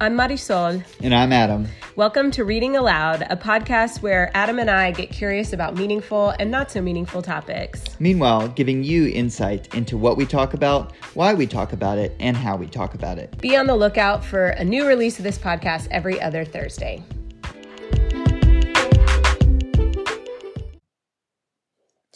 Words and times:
I'm 0.00 0.16
Marisol. 0.16 0.84
And 1.02 1.12
I'm 1.12 1.32
Adam. 1.32 1.66
Welcome 1.96 2.30
to 2.30 2.44
Reading 2.44 2.76
Aloud, 2.76 3.26
a 3.30 3.36
podcast 3.36 4.00
where 4.00 4.30
Adam 4.32 4.60
and 4.60 4.70
I 4.70 4.92
get 4.92 5.10
curious 5.10 5.52
about 5.52 5.74
meaningful 5.74 6.34
and 6.38 6.52
not 6.52 6.70
so 6.70 6.80
meaningful 6.80 7.20
topics. 7.20 7.82
Meanwhile, 7.98 8.46
giving 8.50 8.84
you 8.84 9.08
insight 9.08 9.74
into 9.74 9.98
what 9.98 10.16
we 10.16 10.24
talk 10.24 10.54
about, 10.54 10.92
why 11.14 11.34
we 11.34 11.48
talk 11.48 11.72
about 11.72 11.98
it, 11.98 12.14
and 12.20 12.36
how 12.36 12.54
we 12.56 12.68
talk 12.68 12.94
about 12.94 13.18
it. 13.18 13.36
Be 13.40 13.56
on 13.56 13.66
the 13.66 13.74
lookout 13.74 14.24
for 14.24 14.50
a 14.50 14.64
new 14.64 14.86
release 14.86 15.18
of 15.18 15.24
this 15.24 15.36
podcast 15.36 15.88
every 15.90 16.20
other 16.20 16.44
Thursday. 16.44 17.02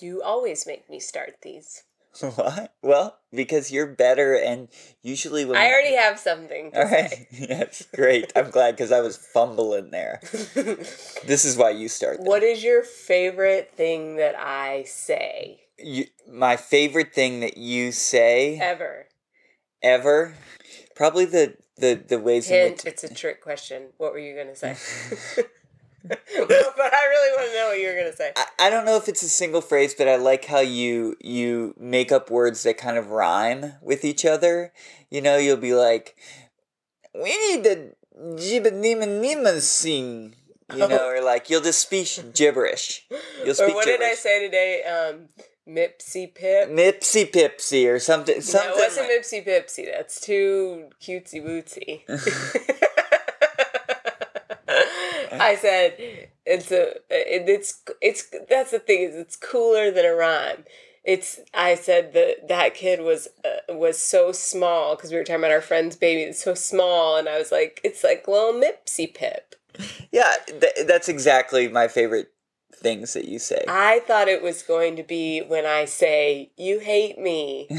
You 0.01 0.23
always 0.23 0.69
make 0.69 0.89
me 0.89 1.01
start 1.01 1.35
these. 1.43 1.83
What? 2.21 2.75
Well, 2.83 3.19
because 3.33 3.73
you're 3.73 3.87
better, 3.87 4.35
and 4.35 4.69
usually 5.03 5.45
when 5.45 5.57
I 5.57 5.67
already 5.69 5.97
have 5.97 6.19
something 6.19 6.71
to 6.73 6.79
All 6.79 6.85
right. 6.91 7.11
say. 7.11 7.27
yes, 7.33 7.87
great. 7.95 8.33
I'm 8.37 8.51
glad 8.51 8.73
because 8.73 8.93
I 8.93 9.01
was 9.01 9.17
fumbling 9.17 9.91
there. 9.91 10.21
This 11.25 11.45
is 11.45 11.57
why 11.57 11.71
you 11.71 11.89
start. 11.89 12.21
What 12.21 12.43
is 12.43 12.63
your 12.65 12.83
favorite 12.83 13.73
thing 13.75 14.17
that 14.17 14.35
I 14.37 14.83
say 14.85 15.63
You, 15.79 16.07
my 16.29 16.57
favorite 16.57 17.15
thing 17.15 17.41
that 17.41 17.57
you 17.57 17.93
say 17.93 18.59
ever? 18.59 19.07
ever, 19.83 20.35
probably 20.97 21.25
the 21.25 21.57
the 21.77 21.95
the 21.95 22.19
ways 22.19 22.51
in 22.51 22.61
Hint, 22.61 22.85
which 22.85 22.93
it's 22.93 23.05
a 23.05 23.15
trick 23.15 23.41
question. 23.41 23.89
What 23.99 24.13
were 24.13 24.19
you 24.19 24.35
going 24.35 24.49
to 24.49 24.57
say? 24.57 24.77
but 26.09 26.21
I 26.31 27.07
really 27.09 27.37
want 27.37 27.51
to 27.51 27.57
know 27.57 27.69
what 27.69 27.81
you 27.81 27.87
were 27.89 27.95
going 27.95 28.11
to 28.11 28.17
say. 28.17 28.33
I, 28.37 28.47
I 28.67 28.71
don't 28.71 28.85
know 28.85 28.97
if 28.97 29.09
it's 29.09 29.23
a 29.23 29.29
single 29.29 29.61
phrase, 29.61 29.95
but 29.95 30.09
I 30.09 30.17
like 30.17 30.45
how 30.47 30.61
you 30.61 31.17
you 31.21 31.75
make 31.79 32.11
up 32.11 32.31
words 32.31 32.63
that 32.65 32.79
kind 32.79 32.99
of 32.99 33.11
rhyme 33.11 33.75
with 33.81 34.05
each 34.05 34.25
other. 34.25 34.73
You 35.11 35.21
know, 35.21 35.37
you'll 35.37 35.57
be 35.57 35.75
like, 35.75 36.17
"We 37.15 37.37
need 37.55 37.65
to 37.65 37.95
jibba 38.19 38.73
nima 38.73 39.61
sing," 39.61 40.35
you 40.73 40.89
know, 40.89 41.09
or 41.09 41.23
like 41.23 41.49
you'll 41.51 41.61
just 41.63 41.81
speak 41.81 42.35
gibberish. 42.35 43.07
You'll 43.41 43.51
Or 43.51 43.55
speak 43.55 43.75
what 43.75 43.87
did 43.87 44.03
I 44.03 44.15
say 44.15 44.41
today? 44.45 44.83
Um, 44.85 45.29
Mipsy 45.69 46.35
Pip. 46.35 46.71
Mipsy 46.71 47.31
pipsy 47.31 47.89
or 47.89 48.01
something. 48.01 48.35
No, 48.37 48.41
something 48.41 48.71
it 48.71 48.77
wasn't 48.77 49.09
like- 49.09 49.21
Mipsy 49.21 49.47
Pipsy. 49.47 49.87
That's 49.93 50.21
too 50.21 50.91
cutesy 51.01 51.41
wootsy. 51.41 52.03
I 55.41 55.57
said 55.57 55.97
it's 56.47 56.71
a 56.71 56.97
it, 57.11 57.49
it's 57.49 57.83
it's 58.01 58.29
that's 58.49 58.71
the 58.71 58.79
thing 58.79 59.03
is 59.03 59.17
it's 59.17 59.37
cooler 59.37 59.91
than 59.91 60.05
a 60.05 60.15
rhyme. 60.15 60.65
It's 61.05 61.41
I 61.53 61.75
said 61.75 62.13
that 62.15 62.49
that 62.49 62.75
kid 62.75 63.01
was 63.01 63.29
uh, 63.45 63.75
was 63.75 63.99
so 63.99 64.31
small 64.33 64.95
because 64.95 65.11
we 65.11 65.17
were 65.17 65.25
talking 65.25 65.41
about 65.41 65.51
our 65.51 65.61
friend's 65.61 65.97
baby. 65.97 66.23
It's 66.23 66.43
so 66.43 66.55
small, 66.55 67.17
and 67.17 67.29
I 67.29 67.39
was 67.39 67.51
like, 67.51 67.81
it's 67.83 68.05
like 68.05 68.29
little 68.29 68.53
Mipsy 68.53 69.13
Pip. 69.13 69.57
yeah, 70.13 70.33
th- 70.47 70.87
that's 70.87 71.09
exactly 71.09 71.69
my 71.69 71.89
favorite 71.89 72.31
things 72.75 73.15
that 73.15 73.27
you 73.27 73.39
say. 73.39 73.65
I 73.69 74.01
thought 74.01 74.29
it 74.29 74.43
was 74.43 74.63
going 74.63 74.97
to 74.97 75.03
be 75.03 75.41
when 75.41 75.67
I 75.67 75.87
say 75.87 76.51
you 76.57 76.79
hate 76.79 77.19
me. 77.19 77.69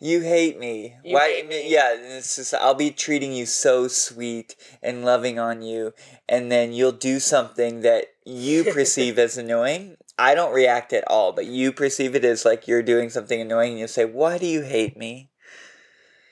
you 0.00 0.20
hate 0.20 0.58
me. 0.58 0.94
You 1.04 1.14
Why? 1.14 1.28
hate 1.30 1.48
me. 1.48 1.70
Yeah, 1.72 1.94
it's 1.96 2.36
just 2.36 2.54
I'll 2.54 2.74
be 2.74 2.90
treating 2.90 3.32
you 3.32 3.46
so 3.46 3.88
sweet 3.88 4.56
and 4.82 5.04
loving 5.04 5.38
on 5.38 5.62
you, 5.62 5.94
and 6.28 6.52
then 6.52 6.72
you'll 6.72 6.92
do 6.92 7.18
something 7.18 7.80
that 7.80 8.06
you 8.24 8.64
perceive 8.64 9.18
as 9.26 9.38
annoying. 9.38 9.96
I 10.18 10.34
don't 10.34 10.52
react 10.54 10.92
at 10.92 11.04
all, 11.08 11.32
but 11.32 11.46
you 11.46 11.72
perceive 11.72 12.14
it 12.14 12.24
as 12.24 12.44
like 12.44 12.66
you're 12.68 12.82
doing 12.82 13.08
something 13.10 13.40
annoying, 13.40 13.72
and 13.72 13.80
you 13.80 13.86
say, 13.88 14.04
"Why 14.04 14.36
do 14.38 14.46
you 14.46 14.62
hate 14.62 14.96
me?" 14.96 15.30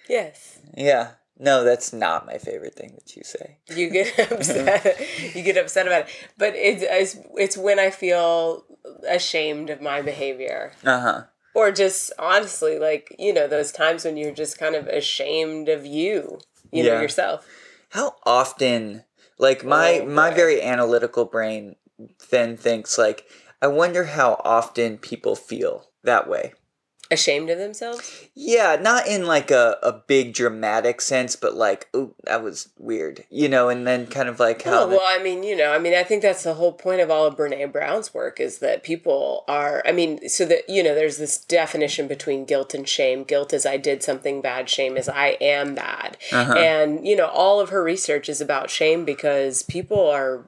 Yes. 0.09 0.59
Yeah. 0.77 1.13
No, 1.39 1.65
that's 1.65 1.93
not 1.93 2.25
my 2.27 2.39
favorite 2.39 2.75
thing 2.75 2.93
that 2.95 3.15
you 3.17 3.23
say. 3.23 3.59
you 3.69 3.91
get 3.91 4.19
upset 4.33 4.99
you 5.35 5.43
get 5.43 5.57
upset 5.59 5.87
about 5.87 6.03
it 6.03 6.09
but 6.39 6.55
it's, 6.55 6.83
it's 6.83 7.27
it's 7.35 7.57
when 7.59 7.79
i 7.79 7.91
feel 7.91 8.65
ashamed 9.09 9.69
of 9.69 9.83
my 9.83 10.01
behavior 10.01 10.73
Uh 10.85 11.01
huh. 11.01 11.23
Or 11.57 11.73
just 11.73 12.13
honestly 12.19 12.79
like 12.79 13.17
you 13.19 13.33
know 13.33 13.49
those 13.49 13.73
times 13.73 14.05
when 14.05 14.17
you're 14.19 14.31
just 14.31 14.59
kind 14.59 14.75
of 14.75 14.87
ashamed 14.87 15.71
of 15.71 15.87
you 15.87 16.39
you 16.71 16.85
know 16.85 17.01
yourself. 17.01 17.49
How 17.91 18.17
often, 18.25 19.05
like 19.39 19.65
my 19.65 20.01
Oh, 20.03 20.07
my 20.07 20.31
very 20.31 20.61
analytical 20.61 21.25
brain, 21.25 21.77
then 22.31 22.57
thinks 22.59 22.99
like, 22.99 23.25
I 23.63 23.69
wonder 23.69 24.05
how 24.05 24.41
often 24.45 24.99
people 24.99 25.35
feel 25.35 25.89
that 26.03 26.29
way. 26.29 26.53
Ashamed 27.11 27.51
of 27.51 27.59
themselves 27.59 28.27
Yeah, 28.35 28.77
not 28.81 29.07
in 29.07 29.27
like 29.27 29.51
a, 29.51 29.77
a 29.83 29.93
big 29.93 30.35
dramatic 30.35 31.01
sense, 31.01 31.37
but 31.37 31.55
like, 31.55 31.89
oh, 31.95 32.13
that 32.25 32.43
was 32.43 32.69
weird, 32.79 33.25
you 33.31 33.49
know, 33.49 33.69
and 33.69 33.87
then 33.87 34.07
kind 34.07 34.29
of 34.29 34.41
like 34.41 34.63
how. 34.63 34.85
oh 34.85 34.89
well 34.89 35.01
i 35.05 35.23
mean 35.23 35.43
you 35.43 35.55
know 35.57 35.73
i 35.73 35.79
mean 35.79 35.95
i 35.95 36.03
think 36.03 36.23
that's 36.23 36.43
the 36.43 36.55
whole 36.55 36.73
point 36.73 37.01
of 37.01 37.11
all 37.11 37.27
of 37.27 37.37
brene 37.37 37.71
brown's 37.73 38.13
work 38.13 38.41
is 38.41 38.59
that 38.59 38.83
people 38.83 39.45
are 39.49 39.83
i 39.87 39.93
mean 39.93 40.29
so 40.29 40.45
that 40.45 40.69
you 40.69 40.83
know 40.83 40.95
there's 40.95 41.17
this 41.19 41.39
definition 41.39 42.07
between 42.09 42.45
guilt 42.45 42.75
and 42.75 42.89
shame 42.89 43.23
guilt 43.25 43.53
is 43.53 43.65
i 43.67 43.77
did 43.77 44.03
something 44.03 44.41
bad 44.41 44.69
shame 44.69 44.97
is 44.97 45.09
i 45.09 45.37
am 45.41 45.75
bad 45.75 46.17
Uh-huh. 46.33 46.53
and 46.55 47.07
you 47.07 47.15
know 47.17 47.27
all 47.27 47.61
of 47.61 47.71
her 47.71 47.83
research 47.83 48.29
is 48.29 48.41
about 48.41 48.71
shame 48.71 49.05
because 49.05 49.63
people 49.65 50.09
are 50.09 50.45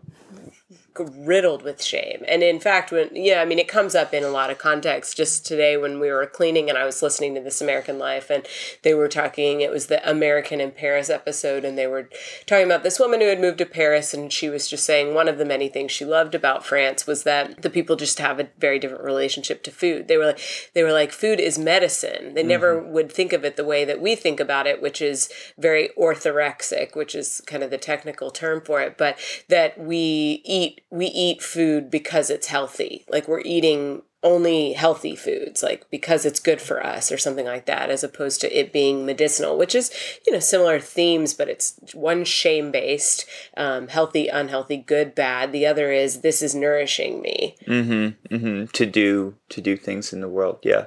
riddled 1.00 1.62
with 1.62 1.82
shame. 1.82 2.24
And 2.26 2.42
in 2.42 2.60
fact 2.60 2.90
when 2.90 3.10
yeah 3.14 3.40
i 3.40 3.44
mean 3.44 3.58
it 3.58 3.68
comes 3.68 3.94
up 3.94 4.12
in 4.12 4.24
a 4.24 4.28
lot 4.28 4.50
of 4.50 4.58
contexts 4.58 5.14
just 5.14 5.46
today 5.46 5.76
when 5.76 6.00
we 6.00 6.10
were 6.10 6.26
cleaning 6.26 6.68
and 6.68 6.78
i 6.78 6.84
was 6.84 7.02
listening 7.02 7.34
to 7.34 7.40
this 7.40 7.60
american 7.60 7.98
life 7.98 8.30
and 8.30 8.46
they 8.82 8.94
were 8.94 9.08
talking 9.08 9.60
it 9.60 9.70
was 9.70 9.86
the 9.86 10.08
american 10.08 10.60
in 10.60 10.70
paris 10.70 11.10
episode 11.10 11.64
and 11.64 11.76
they 11.76 11.86
were 11.86 12.08
talking 12.46 12.66
about 12.66 12.82
this 12.82 12.98
woman 12.98 13.20
who 13.20 13.26
had 13.28 13.40
moved 13.40 13.58
to 13.58 13.66
paris 13.66 14.14
and 14.14 14.32
she 14.32 14.48
was 14.48 14.68
just 14.68 14.84
saying 14.84 15.14
one 15.14 15.28
of 15.28 15.38
the 15.38 15.44
many 15.44 15.68
things 15.68 15.92
she 15.92 16.04
loved 16.04 16.34
about 16.34 16.64
france 16.64 17.06
was 17.06 17.22
that 17.22 17.62
the 17.62 17.70
people 17.70 17.96
just 17.96 18.18
have 18.18 18.40
a 18.40 18.48
very 18.58 18.78
different 18.78 19.04
relationship 19.04 19.62
to 19.62 19.70
food. 19.70 20.08
They 20.08 20.16
were 20.16 20.26
like 20.26 20.40
they 20.74 20.82
were 20.82 20.92
like 20.92 21.12
food 21.12 21.40
is 21.40 21.58
medicine. 21.58 22.34
They 22.34 22.42
never 22.42 22.80
mm-hmm. 22.80 22.92
would 22.92 23.12
think 23.12 23.32
of 23.32 23.44
it 23.44 23.56
the 23.56 23.64
way 23.64 23.84
that 23.84 24.00
we 24.00 24.14
think 24.14 24.40
about 24.40 24.66
it 24.66 24.80
which 24.80 25.00
is 25.02 25.28
very 25.58 25.90
orthorexic 25.98 26.94
which 26.94 27.14
is 27.14 27.40
kind 27.46 27.62
of 27.62 27.70
the 27.70 27.78
technical 27.78 28.30
term 28.30 28.60
for 28.60 28.80
it 28.80 28.96
but 28.96 29.18
that 29.48 29.78
we 29.78 30.42
eat 30.44 30.80
we 30.90 31.06
eat 31.06 31.42
food 31.42 31.90
because 31.90 32.30
it's 32.30 32.46
healthy. 32.46 33.04
Like 33.08 33.28
we're 33.28 33.42
eating 33.44 34.02
only 34.24 34.72
healthy 34.72 35.14
foods 35.14 35.62
like 35.62 35.88
because 35.92 36.24
it's 36.24 36.40
good 36.40 36.60
for 36.60 36.84
us 36.84 37.12
or 37.12 37.16
something 37.16 37.46
like 37.46 37.66
that 37.66 37.88
as 37.88 38.02
opposed 38.02 38.40
to 38.40 38.58
it 38.58 38.72
being 38.72 39.06
medicinal 39.06 39.56
which 39.56 39.76
is 39.76 39.92
you 40.26 40.32
know 40.32 40.40
similar 40.40 40.80
themes 40.80 41.34
but 41.34 41.48
it's 41.48 41.78
one 41.94 42.24
shame 42.24 42.72
based 42.72 43.26
um, 43.56 43.86
healthy 43.86 44.26
unhealthy 44.26 44.76
good 44.76 45.14
bad. 45.14 45.52
The 45.52 45.66
other 45.66 45.92
is 45.92 46.20
this 46.20 46.42
is 46.42 46.54
nourishing 46.54 47.20
me. 47.20 47.56
Mm-hmm, 47.66 48.34
mm-hmm, 48.34 48.64
to 48.66 48.86
do 48.86 49.34
to 49.50 49.60
do 49.60 49.76
things 49.76 50.12
in 50.12 50.20
the 50.20 50.28
world. 50.28 50.58
Yeah, 50.62 50.86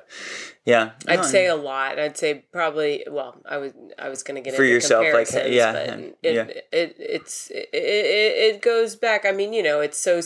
yeah. 0.65 0.91
I'd 1.07 1.17
No, 1.17 1.21
say 1.23 1.47
a 1.47 1.55
lot. 1.55 1.97
I'd 1.97 2.17
say 2.17 2.45
probably. 2.51 3.05
Well, 3.09 3.35
I 3.45 3.57
was 3.57 3.73
I 3.97 4.09
was 4.09 4.23
going 4.23 4.35
to 4.35 4.41
get 4.41 4.55
For 4.55 4.63
into 4.63 4.73
yourself, 4.73 5.05
like, 5.13 5.31
yeah, 5.51 5.71
but 5.71 5.99
it, 5.99 6.17
yeah. 6.21 6.43
it 6.71 6.95
it's 6.99 7.49
it, 7.49 7.69
it, 7.73 8.55
it 8.55 8.61
goes 8.61 8.95
back. 8.95 9.25
I 9.25 9.31
mean, 9.31 9.53
you 9.53 9.63
know, 9.63 9.81
it's 9.81 9.97
so 9.97 10.17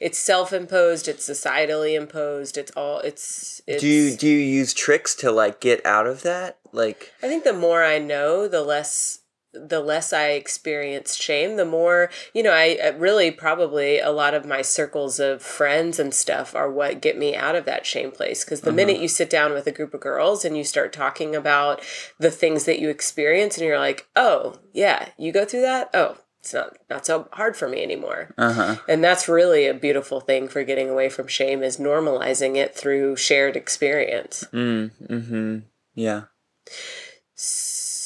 it's 0.00 0.18
self 0.18 0.52
imposed, 0.52 1.08
it's 1.08 1.28
societally 1.28 1.96
imposed. 1.96 2.56
It's 2.56 2.70
all 2.72 3.00
it's. 3.00 3.60
it's 3.66 3.80
do 3.80 3.88
you 3.88 4.16
do 4.16 4.28
you 4.28 4.38
use 4.38 4.74
tricks 4.74 5.14
to 5.16 5.32
like 5.32 5.60
get 5.60 5.84
out 5.84 6.06
of 6.06 6.22
that? 6.22 6.58
Like, 6.72 7.12
I 7.22 7.26
think 7.26 7.44
the 7.44 7.52
more 7.52 7.82
I 7.82 7.98
know, 7.98 8.46
the 8.46 8.62
less 8.62 9.19
the 9.52 9.80
less 9.80 10.12
I 10.12 10.30
experience 10.30 11.16
shame, 11.16 11.56
the 11.56 11.64
more, 11.64 12.10
you 12.32 12.42
know, 12.42 12.52
I, 12.52 12.78
I 12.82 12.88
really 12.88 13.30
probably 13.30 13.98
a 13.98 14.10
lot 14.10 14.34
of 14.34 14.46
my 14.46 14.62
circles 14.62 15.18
of 15.18 15.42
friends 15.42 15.98
and 15.98 16.14
stuff 16.14 16.54
are 16.54 16.70
what 16.70 17.02
get 17.02 17.18
me 17.18 17.34
out 17.34 17.56
of 17.56 17.64
that 17.64 17.86
shame 17.86 18.12
place. 18.12 18.44
Because 18.44 18.60
the 18.60 18.72
minute 18.72 19.00
you 19.00 19.08
sit 19.08 19.28
down 19.28 19.52
with 19.52 19.66
a 19.66 19.72
group 19.72 19.92
of 19.92 20.00
girls 20.00 20.44
and 20.44 20.56
you 20.56 20.64
start 20.64 20.92
talking 20.92 21.34
about 21.34 21.82
the 22.18 22.30
things 22.30 22.64
that 22.64 22.78
you 22.78 22.90
experience 22.90 23.56
and 23.58 23.66
you're 23.66 23.78
like, 23.78 24.08
oh, 24.14 24.60
yeah, 24.72 25.08
you 25.18 25.32
go 25.32 25.44
through 25.44 25.62
that? 25.62 25.90
Oh, 25.94 26.16
it's 26.40 26.54
not 26.54 26.76
not 26.88 27.04
so 27.04 27.28
hard 27.32 27.56
for 27.56 27.68
me 27.68 27.82
anymore. 27.82 28.34
uh 28.38 28.52
huh. 28.52 28.76
And 28.88 29.04
that's 29.04 29.28
really 29.28 29.66
a 29.66 29.74
beautiful 29.74 30.20
thing 30.20 30.48
for 30.48 30.64
getting 30.64 30.88
away 30.88 31.08
from 31.08 31.26
shame 31.26 31.62
is 31.62 31.76
normalizing 31.76 32.56
it 32.56 32.74
through 32.74 33.16
shared 33.16 33.56
experience. 33.56 34.44
Mm, 34.52 34.90
mm-hmm. 35.06 35.58
Yeah. 35.94 36.22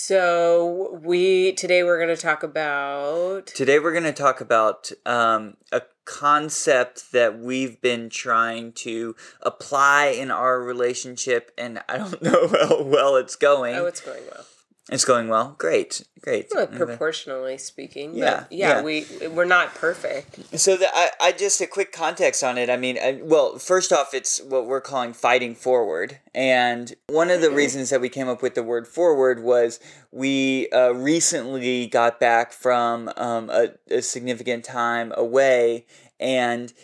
So 0.07 1.01
we 1.03 1.53
today 1.53 1.83
we're 1.83 1.97
going 1.97 2.15
to 2.15 2.23
talk 2.23 2.43
about 2.43 3.47
Today 3.47 3.79
we're 3.79 3.93
going 3.93 4.05
to 4.05 4.13
talk 4.13 4.43
about 4.43 4.93
um, 5.07 5.57
a 5.73 5.81
concept 6.05 7.11
that 7.13 7.39
we've 7.39 7.81
been 7.81 8.11
trying 8.11 8.73
to 8.73 9.17
apply 9.41 10.09
in 10.09 10.31
our 10.31 10.61
relationship, 10.61 11.53
and 11.57 11.83
I 11.89 11.97
don't 11.97 12.21
know 12.23 12.49
how 12.49 12.83
well 12.83 13.17
it's 13.17 13.35
going. 13.35 13.77
oh 13.77 13.87
it's 13.87 14.03
going 14.03 14.25
well. 14.31 14.45
It's 14.91 15.07
going 15.07 15.29
well. 15.29 15.55
Great, 15.57 16.05
great. 16.21 16.49
Well, 16.55 16.67
proportionally 16.67 17.57
speaking. 17.57 18.11
but 18.11 18.19
Yeah, 18.19 18.45
yeah, 18.51 18.69
yeah. 18.77 18.83
we 18.83 19.07
we're 19.29 19.47
not 19.47 19.75
perfect. 19.75 20.59
So 20.59 20.77
the, 20.77 20.87
I, 20.93 21.09
I 21.21 21.33
just 21.33 21.59
a 21.63 21.67
quick 21.67 21.91
context 21.91 22.45
on 22.45 22.59
it. 22.59 22.69
I 22.69 22.77
mean, 22.77 22.99
I, 22.99 23.19
well, 23.23 23.57
first 23.59 23.95
off, 23.95 24.13
it's 24.13 24.43
what 24.43 24.67
we're 24.67 24.83
calling 24.83 25.15
fighting 25.15 25.55
forward, 25.55 26.19
and 26.35 26.95
one 27.07 27.31
of 27.31 27.41
the 27.41 27.51
reasons 27.51 27.89
that 27.89 28.03
we 28.03 28.11
came 28.11 28.29
up 28.29 28.43
with 28.43 28.55
the 28.55 28.63
word 28.63 28.87
forward 28.87 29.43
was 29.43 29.81
we 30.13 30.69
uh, 30.69 30.91
recently 30.91 31.87
got 31.87 32.21
back 32.21 32.53
from 32.53 33.11
um, 33.17 33.49
a, 33.49 33.69
a 33.91 34.03
significant 34.03 34.65
time 34.65 35.15
away, 35.17 35.87
and 36.21 36.75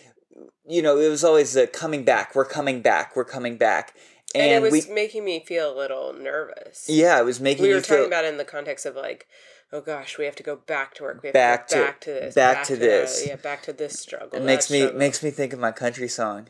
you 0.67 0.81
know 0.81 0.99
it 0.99 1.11
was 1.11 1.23
always 1.23 1.53
the 1.53 1.67
coming 1.67 2.05
back. 2.05 2.35
We're 2.35 2.47
coming 2.47 2.81
back. 2.81 3.15
We're 3.15 3.25
coming 3.27 3.59
back, 3.59 3.95
And, 4.35 4.43
and, 4.45 4.65
it 4.65 4.71
was 4.73 4.87
we 4.87 4.95
making 4.95 5.25
me 5.25 5.45
feel 5.45 5.75
a 5.75 5.77
little 5.77 6.13
nervous. 6.13 6.87
yeah, 6.89 7.19
it 7.19 7.25
was 7.25 7.41
making 7.41 7.63
we 7.65 7.71
you 7.71 7.75
were 7.75 7.81
talking 7.81 8.07
about 8.07 8.25
it 8.25 8.29
in 8.29 8.37
the 8.39 8.45
context 8.45 8.87
of 8.87 8.95
like, 8.95 9.27
oh 9.73 9.81
gosh, 9.81 10.19
we 10.19 10.25
have 10.25 10.37
to 10.37 10.43
go 10.43 10.57
back 10.57 10.95
to 10.95 11.03
work. 11.03 11.23
We 11.23 11.29
have 11.29 11.35
Back 11.35 11.67
to 11.69 11.75
go 11.75 11.81
to- 11.81 11.87
back 11.87 12.01
to 12.03 12.11
this. 12.11 12.35
back 12.35 12.65
to 12.65 12.77
that, 12.77 12.81
this. 12.81 13.25
yeah, 13.27 13.37
back 13.37 13.63
to 13.65 13.73
this 13.73 13.99
struggle. 13.99 14.39
It 14.39 14.45
makes 14.45 14.71
me 14.71 14.79
struggle. 14.81 14.99
makes 14.99 15.23
me 15.23 15.31
think 15.31 15.53
of 15.53 15.59
my 15.59 15.73
country 15.73 16.09
song. 16.09 16.49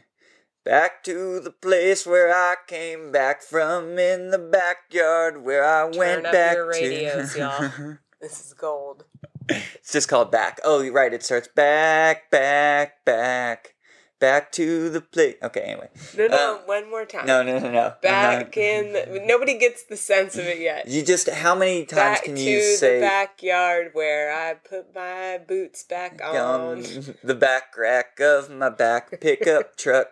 Back 0.62 1.02
to 1.04 1.40
the 1.40 1.50
place 1.50 2.06
where 2.06 2.30
I 2.34 2.56
came 2.66 3.10
back 3.12 3.42
from 3.42 3.98
in 3.98 4.30
the 4.30 4.38
backyard 4.38 5.42
where 5.42 5.64
I 5.64 5.84
went 5.84 6.26
up 6.26 6.32
back 6.32 6.56
your 6.56 6.68
radios, 6.68 7.32
to. 7.32 7.38
y'all. 7.38 7.96
This 8.20 8.44
is 8.44 8.52
gold. 8.52 9.04
it's 9.48 9.90
just 9.92 10.06
called 10.10 10.30
back. 10.30 10.60
Oh, 10.62 10.82
you're 10.82 10.92
right. 10.92 11.14
It 11.14 11.22
starts 11.22 11.48
back, 11.48 12.30
back, 12.30 13.02
back, 13.06 13.74
back 14.20 14.52
to 14.52 14.88
the 14.90 15.00
place. 15.00 15.34
Okay, 15.42 15.60
anyway. 15.60 15.88
No, 16.16 16.26
no, 16.28 16.54
Um, 16.54 16.58
one 16.66 16.90
more 16.90 17.04
time. 17.04 17.26
No, 17.26 17.42
no, 17.42 17.58
no, 17.58 17.70
no. 17.72 17.94
Back 18.02 18.56
in. 18.56 18.92
The, 18.92 19.22
nobody 19.24 19.58
gets 19.58 19.82
the 19.84 19.96
sense 19.96 20.36
of 20.36 20.44
it 20.46 20.60
yet. 20.60 20.86
You 20.86 21.02
just 21.04 21.28
how 21.28 21.54
many 21.56 21.84
times 21.86 21.96
Back 22.20 22.24
can 22.24 22.36
to 22.36 22.40
you 22.40 22.78
the 22.78 22.98
backyard 23.00 23.90
where 23.94 24.32
I 24.32 24.54
put 24.54 24.94
my 24.94 25.40
boots 25.48 25.82
back 25.82 26.20
on 26.22 26.36
on. 26.36 26.82
the 27.24 27.34
back 27.34 27.76
rack 27.76 28.20
of 28.20 28.50
my 28.50 28.68
back 28.68 29.20
pickup 29.20 29.76
truck? 29.82 30.08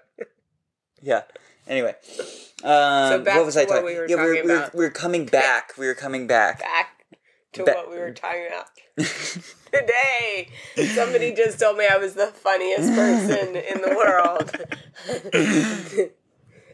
Yeah. 1.01 1.23
Anyway. 1.69 1.95
Um, 2.65 3.23
back 3.23 3.37
what 3.37 3.45
was 3.47 3.55
to 3.55 3.61
I 3.61 3.65
what 3.65 3.69
talking? 3.69 3.85
we 3.85 3.95
were 3.97 4.09
yeah, 4.09 4.17
we 4.17 4.23
were, 4.23 4.33
we 4.33 4.43
were, 4.51 4.71
we 4.75 4.85
were 4.85 4.91
coming 4.91 5.27
back. 5.27 5.75
We 5.79 5.87
were 5.87 5.95
coming 5.95 6.27
back. 6.27 6.61
Back 6.61 7.05
to 7.53 7.65
Ba- 7.65 7.73
what 7.77 7.91
we 7.91 7.99
were 7.99 8.13
talking 8.13 8.47
about 8.49 8.67
today. 9.73 10.51
Somebody 10.95 11.33
just 11.33 11.59
told 11.59 11.79
me 11.79 11.89
I 11.91 11.97
was 11.97 12.15
the 12.15 12.29
funniest 12.29 12.95
person 12.95 13.57
in 13.57 13.83
the 13.83 13.97
world. 13.97 14.53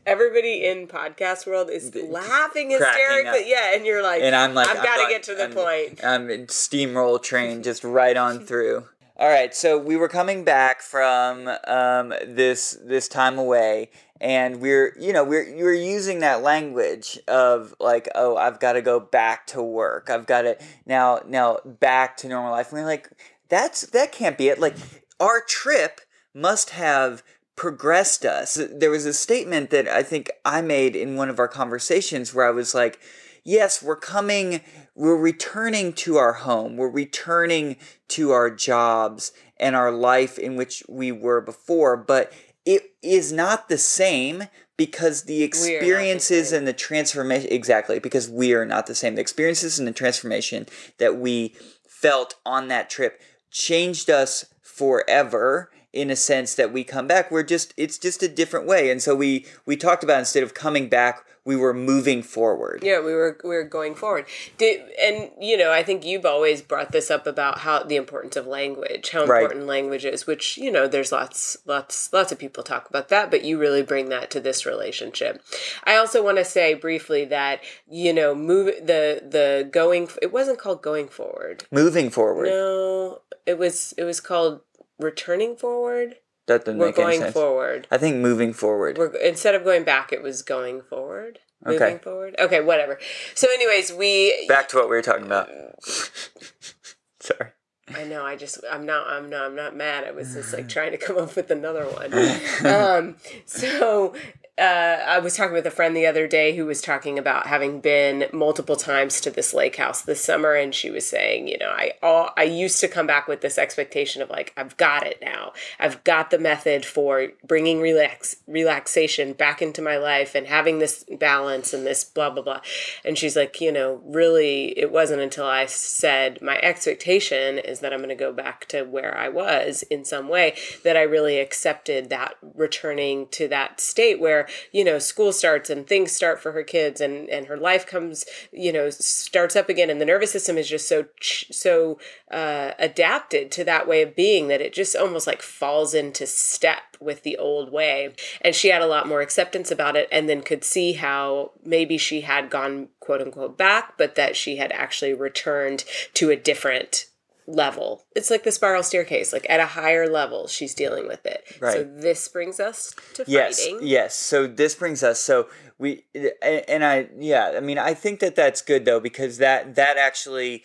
Everybody 0.06 0.66
in 0.66 0.86
podcast 0.86 1.46
world 1.46 1.70
is 1.70 1.94
laughing 1.94 2.70
hysterically. 2.70 3.40
up. 3.40 3.46
Yeah, 3.46 3.74
and 3.74 3.86
you're 3.86 4.02
like, 4.02 4.20
and 4.20 4.36
I'm 4.36 4.52
like, 4.52 4.68
I've 4.68 4.84
got 4.84 5.02
to 5.02 5.08
get 5.08 5.22
to 5.24 5.34
the 5.34 5.44
I'm, 5.44 5.52
point. 5.52 6.04
I'm 6.04 6.28
steamroll 6.48 7.22
train, 7.22 7.62
just 7.62 7.84
right 7.84 8.16
on 8.16 8.44
through. 8.44 8.84
All 9.16 9.28
right, 9.28 9.54
so 9.54 9.78
we 9.78 9.94
were 9.94 10.08
coming 10.08 10.42
back 10.42 10.82
from 10.82 11.48
um, 11.68 12.12
this 12.26 12.76
this 12.82 13.06
time 13.06 13.38
away, 13.38 13.90
and 14.20 14.60
we're 14.60 14.92
you 14.98 15.12
know 15.12 15.22
we're 15.22 15.44
you're 15.44 15.72
using 15.72 16.18
that 16.18 16.42
language 16.42 17.20
of 17.28 17.76
like 17.78 18.08
oh 18.16 18.36
I've 18.36 18.58
got 18.58 18.72
to 18.72 18.82
go 18.82 18.98
back 18.98 19.46
to 19.48 19.62
work 19.62 20.10
I've 20.10 20.26
got 20.26 20.42
to 20.42 20.58
now 20.84 21.20
now 21.28 21.58
back 21.64 22.16
to 22.18 22.28
normal 22.28 22.50
life. 22.50 22.72
And 22.72 22.80
we're 22.80 22.86
like 22.86 23.08
that's 23.48 23.82
that 23.82 24.10
can't 24.10 24.36
be 24.36 24.48
it. 24.48 24.58
Like 24.58 24.74
our 25.20 25.40
trip 25.40 26.00
must 26.34 26.70
have 26.70 27.22
progressed 27.54 28.24
us. 28.24 28.58
There 28.68 28.90
was 28.90 29.06
a 29.06 29.14
statement 29.14 29.70
that 29.70 29.86
I 29.86 30.02
think 30.02 30.28
I 30.44 30.60
made 30.60 30.96
in 30.96 31.14
one 31.14 31.28
of 31.28 31.38
our 31.38 31.46
conversations 31.46 32.34
where 32.34 32.48
I 32.48 32.50
was 32.50 32.74
like, 32.74 32.98
yes, 33.44 33.80
we're 33.80 33.94
coming, 33.94 34.60
we're 34.94 35.16
returning 35.16 35.92
to 35.92 36.16
our 36.16 36.34
home, 36.34 36.76
we're 36.76 36.88
returning 36.88 37.76
to 38.08 38.30
our 38.30 38.50
jobs 38.50 39.32
and 39.58 39.74
our 39.74 39.90
life 39.90 40.38
in 40.38 40.56
which 40.56 40.82
we 40.88 41.10
were 41.10 41.40
before, 41.40 41.96
but 41.96 42.32
it 42.64 42.92
is 43.02 43.32
not 43.32 43.68
the 43.68 43.78
same 43.78 44.44
because 44.76 45.24
the 45.24 45.42
experiences 45.42 46.50
same. 46.50 46.58
and 46.58 46.68
the 46.68 46.72
transformation 46.72 47.48
exactly 47.50 47.98
because 47.98 48.28
we 48.28 48.54
are 48.54 48.64
not 48.64 48.86
the 48.86 48.94
same. 48.94 49.14
The 49.14 49.20
experiences 49.20 49.78
and 49.78 49.86
the 49.86 49.92
transformation 49.92 50.66
that 50.98 51.16
we 51.16 51.54
felt 51.86 52.34
on 52.44 52.68
that 52.68 52.90
trip 52.90 53.20
changed 53.50 54.10
us 54.10 54.46
forever 54.62 55.70
in 55.92 56.10
a 56.10 56.16
sense 56.16 56.56
that 56.56 56.72
we 56.72 56.82
come 56.82 57.06
back. 57.06 57.30
We're 57.30 57.44
just 57.44 57.72
it's 57.76 57.98
just 57.98 58.22
a 58.22 58.28
different 58.28 58.66
way. 58.66 58.90
And 58.90 59.00
so 59.00 59.14
we 59.14 59.46
we 59.64 59.76
talked 59.76 60.02
about 60.02 60.18
instead 60.18 60.42
of 60.42 60.54
coming 60.54 60.88
back 60.88 61.24
we 61.44 61.56
were 61.56 61.74
moving 61.74 62.22
forward 62.22 62.80
Yeah, 62.82 63.00
we 63.00 63.12
were 63.14 63.38
we 63.44 63.50
were 63.50 63.64
going 63.64 63.94
forward. 63.94 64.26
Did 64.58 64.80
and 65.00 65.30
you 65.40 65.56
know, 65.56 65.72
I 65.72 65.82
think 65.82 66.04
you've 66.04 66.24
always 66.24 66.62
brought 66.62 66.92
this 66.92 67.10
up 67.10 67.26
about 67.26 67.58
how 67.58 67.82
the 67.82 67.96
importance 67.96 68.36
of 68.36 68.46
language, 68.46 69.10
how 69.10 69.24
Right. 69.26 69.42
important 69.42 69.66
language 69.66 70.04
is, 70.04 70.26
which, 70.26 70.56
you 70.56 70.70
know, 70.70 70.86
there's 70.88 71.12
lots 71.12 71.56
lots 71.66 72.12
lots 72.12 72.32
of 72.32 72.38
people 72.38 72.62
talk 72.62 72.88
about 72.88 73.08
that, 73.08 73.30
but 73.30 73.44
you 73.44 73.58
really 73.58 73.82
bring 73.82 74.08
that 74.08 74.30
to 74.30 74.40
this 74.40 74.64
relationship. 74.66 75.42
I 75.84 75.96
also 75.96 76.22
want 76.24 76.38
to 76.38 76.44
say 76.44 76.74
briefly 76.74 77.24
that, 77.26 77.60
you 77.88 78.12
know, 78.12 78.34
move 78.34 78.66
the 78.86 79.22
the 79.28 79.68
going 79.70 80.08
it 80.22 80.32
wasn't 80.32 80.58
called 80.58 80.82
going 80.82 81.08
forward. 81.08 81.64
moving 81.70 82.10
forward 82.10 82.46
No, 82.48 83.20
it 83.46 83.58
was 83.58 83.94
it 83.98 84.04
was 84.04 84.20
called 84.20 84.60
returning 84.98 85.56
forward. 85.56 86.16
That 86.46 86.64
doesn't 86.64 86.78
We're 86.78 86.86
make 86.86 86.98
any 86.98 87.06
going 87.06 87.20
sense 87.20 87.32
forward. 87.32 87.86
i 87.90 87.98
think 87.98 88.16
moving 88.16 88.52
forward 88.52 88.98
We're 88.98 89.14
instead 89.16 89.54
of 89.54 89.64
going 89.64 89.84
back, 89.84 90.12
it 90.12 90.22
was 90.22 90.42
going 90.42 90.82
forward. 90.82 91.38
Okay. 91.66 91.78
Moving 91.78 91.98
forward. 91.98 92.34
Okay, 92.38 92.60
whatever. 92.60 92.98
So, 93.34 93.48
anyways, 93.50 93.90
we. 93.90 94.46
back 94.48 94.68
to 94.68 94.76
what 94.76 94.84
we 94.84 94.96
were 94.96 95.02
talking 95.02 95.24
about 95.24 95.48
sorry 97.20 97.52
I 97.94 98.04
know. 98.04 98.24
I 98.24 98.36
just. 98.36 98.58
I'm 98.70 98.86
not. 98.86 99.06
I'm 99.06 99.28
not. 99.28 99.46
I'm 99.46 99.56
not 99.56 99.76
mad. 99.76 100.04
I 100.04 100.10
was 100.10 100.34
just 100.34 100.52
like 100.52 100.68
trying 100.76 100.92
to 100.92 100.98
come 100.98 101.18
up 101.18 101.36
with 101.36 101.50
another 101.50 101.84
one. 101.84 102.12
um. 102.66 103.16
So. 103.44 104.14
Uh, 104.56 105.00
I 105.04 105.18
was 105.18 105.36
talking 105.36 105.52
with 105.52 105.66
a 105.66 105.70
friend 105.70 105.96
the 105.96 106.06
other 106.06 106.28
day 106.28 106.54
who 106.54 106.64
was 106.64 106.80
talking 106.80 107.18
about 107.18 107.48
having 107.48 107.80
been 107.80 108.26
multiple 108.32 108.76
times 108.76 109.20
to 109.22 109.30
this 109.30 109.52
lake 109.52 109.74
house 109.74 110.02
this 110.02 110.22
summer, 110.22 110.54
and 110.54 110.72
she 110.72 110.92
was 110.92 111.04
saying, 111.04 111.48
you 111.48 111.58
know, 111.58 111.70
I 111.70 111.94
all 112.04 112.30
I 112.36 112.44
used 112.44 112.78
to 112.80 112.86
come 112.86 113.04
back 113.04 113.26
with 113.26 113.40
this 113.40 113.58
expectation 113.58 114.22
of 114.22 114.30
like, 114.30 114.52
I've 114.56 114.76
got 114.76 115.08
it 115.08 115.18
now. 115.20 115.54
I've 115.80 116.04
got 116.04 116.30
the 116.30 116.38
method 116.38 116.84
for 116.84 117.30
bringing 117.44 117.80
relax 117.80 118.36
relaxation 118.46 119.32
back 119.32 119.60
into 119.60 119.82
my 119.82 119.96
life 119.96 120.36
and 120.36 120.46
having 120.46 120.78
this 120.78 121.04
balance 121.18 121.74
and 121.74 121.84
this 121.84 122.04
blah 122.04 122.30
blah 122.30 122.44
blah. 122.44 122.60
And 123.04 123.18
she's 123.18 123.34
like, 123.34 123.60
you 123.60 123.72
know, 123.72 124.02
really, 124.04 124.78
it 124.78 124.92
wasn't 124.92 125.20
until 125.20 125.46
I 125.46 125.66
said 125.66 126.40
my 126.40 126.60
expectation 126.60 127.58
is 127.58 127.80
that 127.80 127.92
I'm 127.92 127.98
going 127.98 128.08
to 128.10 128.14
go 128.14 128.32
back 128.32 128.66
to 128.66 128.84
where 128.84 129.18
I 129.18 129.30
was 129.30 129.82
in 129.90 130.04
some 130.04 130.28
way 130.28 130.54
that 130.84 130.96
I 130.96 131.02
really 131.02 131.40
accepted 131.40 132.08
that 132.10 132.36
returning 132.54 133.26
to 133.32 133.48
that 133.48 133.80
state 133.80 134.20
where 134.20 134.43
you 134.72 134.84
know 134.84 134.98
school 134.98 135.32
starts 135.32 135.70
and 135.70 135.86
things 135.86 136.12
start 136.12 136.40
for 136.40 136.52
her 136.52 136.62
kids 136.62 137.00
and 137.00 137.28
and 137.28 137.46
her 137.46 137.56
life 137.56 137.86
comes 137.86 138.24
you 138.52 138.72
know 138.72 138.90
starts 138.90 139.56
up 139.56 139.68
again 139.68 139.90
and 139.90 140.00
the 140.00 140.04
nervous 140.04 140.32
system 140.32 140.56
is 140.58 140.68
just 140.68 140.88
so 140.88 141.06
so 141.22 141.98
uh, 142.30 142.72
adapted 142.78 143.50
to 143.52 143.64
that 143.64 143.86
way 143.86 144.02
of 144.02 144.16
being 144.16 144.48
that 144.48 144.60
it 144.60 144.72
just 144.72 144.96
almost 144.96 145.26
like 145.26 145.42
falls 145.42 145.94
into 145.94 146.26
step 146.26 146.96
with 147.00 147.22
the 147.22 147.36
old 147.36 147.70
way. 147.70 148.14
And 148.40 148.54
she 148.54 148.68
had 148.68 148.82
a 148.82 148.86
lot 148.86 149.06
more 149.06 149.20
acceptance 149.20 149.70
about 149.70 149.96
it 149.96 150.08
and 150.10 150.28
then 150.28 150.42
could 150.42 150.64
see 150.64 150.94
how 150.94 151.52
maybe 151.64 151.98
she 151.98 152.22
had 152.22 152.50
gone 152.50 152.88
quote 153.00 153.20
unquote 153.20 153.58
back 153.58 153.96
but 153.98 154.14
that 154.14 154.34
she 154.34 154.56
had 154.56 154.72
actually 154.72 155.14
returned 155.14 155.84
to 156.14 156.30
a 156.30 156.36
different 156.36 157.06
level. 157.46 158.04
It's 158.16 158.30
like 158.30 158.44
the 158.44 158.52
spiral 158.52 158.82
staircase 158.82 159.32
like 159.32 159.46
at 159.50 159.60
a 159.60 159.66
higher 159.66 160.08
level 160.08 160.46
she's 160.46 160.74
dealing 160.74 161.06
with 161.06 161.24
it. 161.26 161.44
Right. 161.60 161.72
so 161.74 161.84
this 161.84 162.26
brings 162.28 162.58
us 162.60 162.94
to 163.14 163.24
yes 163.26 163.62
fighting. 163.62 163.80
yes. 163.82 164.16
So 164.16 164.46
this 164.46 164.74
brings 164.74 165.02
us 165.02 165.20
so 165.20 165.48
we 165.78 166.04
and 166.14 166.64
and 166.68 166.84
i 166.84 167.08
yeah 167.18 167.54
i 167.56 167.60
mean 167.60 167.78
i 167.78 167.92
think 167.94 168.20
that 168.20 168.36
that's 168.36 168.62
good 168.62 168.84
though 168.84 169.00
because 169.00 169.38
that 169.38 169.74
that 169.74 169.96
actually 169.96 170.62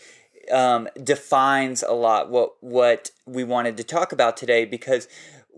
um, 0.52 0.88
defines 1.04 1.84
a 1.84 1.94
lot 1.94 2.30
what 2.30 2.56
what 2.62 3.12
we 3.26 3.44
wanted 3.44 3.78
to 3.78 3.84
talk 3.84 4.12
about 4.12 4.38
today 4.38 4.66
because 4.66 5.08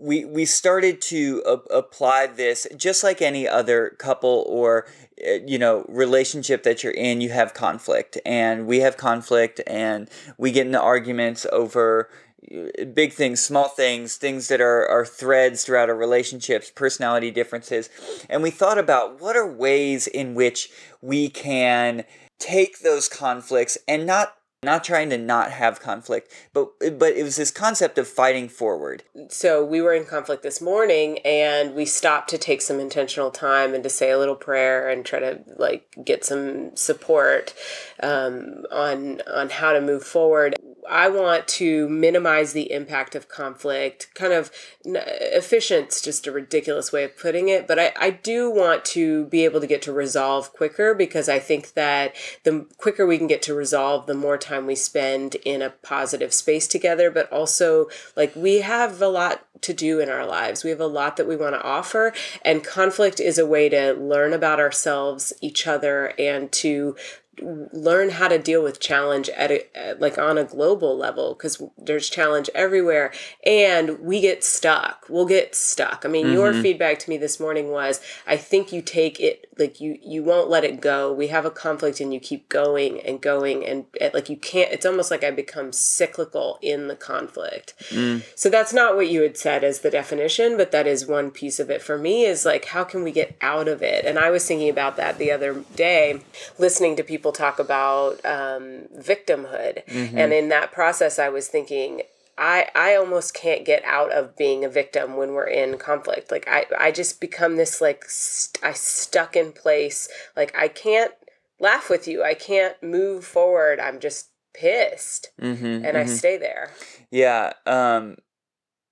we 0.02 0.24
we 0.24 0.44
started 0.44 1.00
to 1.00 1.42
a- 1.46 1.74
apply 1.74 2.26
this 2.26 2.66
just 2.76 3.04
like 3.04 3.22
any 3.22 3.46
other 3.46 3.90
couple 3.98 4.44
or 4.48 4.86
uh, 5.24 5.34
you 5.46 5.58
know 5.58 5.86
relationship 5.88 6.64
that 6.64 6.82
you're 6.82 6.92
in 6.92 7.20
you 7.20 7.30
have 7.30 7.54
conflict. 7.54 8.18
And 8.26 8.66
we 8.66 8.80
have 8.80 8.96
conflict 8.96 9.60
and 9.66 10.10
we 10.36 10.50
get 10.50 10.66
into 10.66 10.80
arguments 10.80 11.46
over 11.52 12.10
uh, 12.52 12.84
big 12.86 13.12
things 13.12 13.40
small 13.40 13.68
things 13.68 14.16
things 14.16 14.48
that 14.48 14.60
are, 14.60 14.88
are 14.88 15.06
threads 15.06 15.64
throughout 15.64 15.88
our 15.88 15.96
relationships 15.96 16.70
personality 16.74 17.30
differences. 17.30 17.88
And 18.28 18.42
we 18.42 18.50
thought 18.50 18.78
about 18.78 19.20
what 19.20 19.36
are 19.36 19.46
ways 19.46 20.08
in 20.08 20.34
which 20.34 20.70
we 21.00 21.28
can 21.28 22.04
take 22.40 22.80
those 22.80 23.08
conflicts 23.08 23.78
and 23.86 24.04
not 24.04 24.36
not 24.64 24.84
trying 24.84 25.10
to 25.10 25.18
not 25.18 25.50
have 25.50 25.80
conflict, 25.80 26.32
but 26.52 26.70
but 26.78 27.14
it 27.14 27.24
was 27.24 27.36
this 27.36 27.50
concept 27.50 27.98
of 27.98 28.06
fighting 28.06 28.48
forward. 28.48 29.02
So 29.28 29.64
we 29.64 29.80
were 29.80 29.92
in 29.92 30.04
conflict 30.04 30.44
this 30.44 30.60
morning 30.60 31.18
and 31.24 31.74
we 31.74 31.84
stopped 31.84 32.30
to 32.30 32.38
take 32.38 32.62
some 32.62 32.78
intentional 32.78 33.32
time 33.32 33.74
and 33.74 33.82
to 33.82 33.90
say 33.90 34.12
a 34.12 34.18
little 34.18 34.36
prayer 34.36 34.88
and 34.88 35.04
try 35.04 35.18
to 35.18 35.40
like 35.56 35.96
get 36.04 36.24
some 36.24 36.76
support 36.76 37.54
um, 38.02 38.64
on 38.70 39.20
on 39.22 39.50
how 39.50 39.72
to 39.72 39.80
move 39.80 40.04
forward. 40.04 40.54
I 40.88 41.08
want 41.08 41.46
to 41.48 41.88
minimize 41.88 42.52
the 42.52 42.72
impact 42.72 43.14
of 43.14 43.28
conflict. 43.28 44.08
Kind 44.14 44.32
of 44.32 44.50
efficient's 44.84 46.00
just 46.00 46.26
a 46.26 46.32
ridiculous 46.32 46.92
way 46.92 47.04
of 47.04 47.16
putting 47.16 47.48
it, 47.48 47.68
but 47.68 47.78
I, 47.78 47.92
I 47.98 48.10
do 48.10 48.50
want 48.50 48.84
to 48.86 49.26
be 49.26 49.44
able 49.44 49.60
to 49.60 49.66
get 49.66 49.82
to 49.82 49.92
resolve 49.92 50.52
quicker 50.52 50.94
because 50.94 51.28
I 51.28 51.38
think 51.38 51.74
that 51.74 52.14
the 52.44 52.66
quicker 52.78 53.06
we 53.06 53.18
can 53.18 53.26
get 53.26 53.42
to 53.42 53.54
resolve, 53.54 54.06
the 54.06 54.14
more 54.14 54.38
time 54.38 54.66
we 54.66 54.74
spend 54.74 55.36
in 55.36 55.62
a 55.62 55.70
positive 55.70 56.32
space 56.32 56.66
together. 56.66 57.10
But 57.10 57.30
also, 57.32 57.88
like, 58.16 58.34
we 58.34 58.60
have 58.60 59.00
a 59.00 59.08
lot 59.08 59.46
to 59.62 59.72
do 59.72 60.00
in 60.00 60.08
our 60.08 60.26
lives. 60.26 60.64
We 60.64 60.70
have 60.70 60.80
a 60.80 60.86
lot 60.86 61.16
that 61.16 61.28
we 61.28 61.36
want 61.36 61.54
to 61.54 61.62
offer, 61.62 62.12
and 62.44 62.64
conflict 62.64 63.20
is 63.20 63.38
a 63.38 63.46
way 63.46 63.68
to 63.68 63.92
learn 63.92 64.32
about 64.32 64.58
ourselves, 64.58 65.32
each 65.40 65.66
other, 65.66 66.12
and 66.18 66.50
to 66.52 66.96
learn 67.40 68.10
how 68.10 68.28
to 68.28 68.38
deal 68.38 68.62
with 68.62 68.78
challenge 68.78 69.30
at, 69.30 69.50
a, 69.50 69.76
at 69.76 70.00
like 70.00 70.18
on 70.18 70.36
a 70.36 70.44
global 70.44 70.96
level 70.96 71.32
because 71.34 71.62
there's 71.78 72.10
challenge 72.10 72.50
everywhere 72.54 73.10
and 73.46 73.98
we 74.00 74.20
get 74.20 74.44
stuck. 74.44 75.06
We'll 75.08 75.26
get 75.26 75.54
stuck. 75.54 76.04
I 76.04 76.08
mean 76.08 76.26
mm-hmm. 76.26 76.34
your 76.34 76.52
feedback 76.52 76.98
to 77.00 77.10
me 77.10 77.16
this 77.16 77.40
morning 77.40 77.70
was 77.70 78.00
i 78.26 78.36
think 78.36 78.72
you 78.72 78.82
take 78.82 79.18
it 79.18 79.46
like 79.58 79.80
you 79.80 79.98
you 80.02 80.22
won't 80.22 80.50
let 80.50 80.64
it 80.64 80.80
go. 80.80 81.10
We 81.12 81.28
have 81.28 81.46
a 81.46 81.50
conflict 81.50 82.00
and 82.00 82.12
you 82.12 82.20
keep 82.20 82.50
going 82.50 83.00
and 83.00 83.20
going 83.20 83.64
and, 83.64 83.86
and 83.98 84.12
like 84.12 84.28
you 84.28 84.36
can't 84.36 84.70
it's 84.70 84.84
almost 84.84 85.10
like 85.10 85.24
i 85.24 85.30
become 85.30 85.72
cyclical 85.72 86.58
in 86.60 86.88
the 86.88 86.96
conflict. 86.96 87.74
Mm. 87.88 88.22
so 88.34 88.50
that's 88.50 88.74
not 88.74 88.94
what 88.94 89.08
you 89.08 89.22
had 89.22 89.38
said 89.38 89.64
as 89.64 89.80
the 89.80 89.90
definition 89.90 90.58
but 90.58 90.70
that 90.72 90.86
is 90.86 91.06
one 91.06 91.30
piece 91.30 91.58
of 91.58 91.70
it. 91.70 91.80
For 91.80 91.96
me 91.96 92.24
is 92.24 92.44
like 92.44 92.66
how 92.66 92.84
can 92.84 93.02
we 93.02 93.10
get 93.10 93.36
out 93.40 93.68
of 93.68 93.82
it? 93.82 94.04
And 94.04 94.18
i 94.18 94.30
was 94.30 94.46
thinking 94.46 94.68
about 94.68 94.96
that 94.98 95.16
the 95.16 95.30
other 95.30 95.64
day 95.74 96.20
listening 96.58 96.94
to 96.96 97.02
people 97.02 97.31
people 97.32 97.46
talk 97.46 97.58
about 97.58 98.24
um, 98.24 98.88
victimhood. 98.96 99.84
Mm-hmm. 99.86 100.18
And 100.18 100.32
in 100.32 100.48
that 100.50 100.72
process, 100.72 101.18
I 101.18 101.28
was 101.28 101.48
thinking, 101.48 102.02
I, 102.38 102.68
I 102.74 102.96
almost 102.96 103.34
can't 103.34 103.64
get 103.64 103.84
out 103.84 104.12
of 104.12 104.36
being 104.36 104.64
a 104.64 104.68
victim 104.68 105.16
when 105.16 105.32
we're 105.32 105.46
in 105.46 105.78
conflict. 105.78 106.30
Like 106.30 106.46
I, 106.48 106.66
I 106.78 106.90
just 106.90 107.20
become 107.20 107.56
this 107.56 107.80
like 107.80 108.04
st- 108.06 108.64
I 108.64 108.72
stuck 108.72 109.36
in 109.36 109.52
place. 109.52 110.08
Like 110.36 110.54
I 110.56 110.68
can't 110.68 111.12
laugh 111.60 111.90
with 111.90 112.08
you. 112.08 112.22
I 112.22 112.34
can't 112.34 112.80
move 112.82 113.24
forward. 113.24 113.80
I'm 113.80 114.00
just 114.00 114.30
pissed, 114.54 115.30
mm-hmm, 115.40 115.64
and 115.64 115.84
mm-hmm. 115.84 115.96
I 115.96 116.04
stay 116.06 116.36
there. 116.38 116.70
Yeah. 117.10 117.52
Um. 117.66 118.16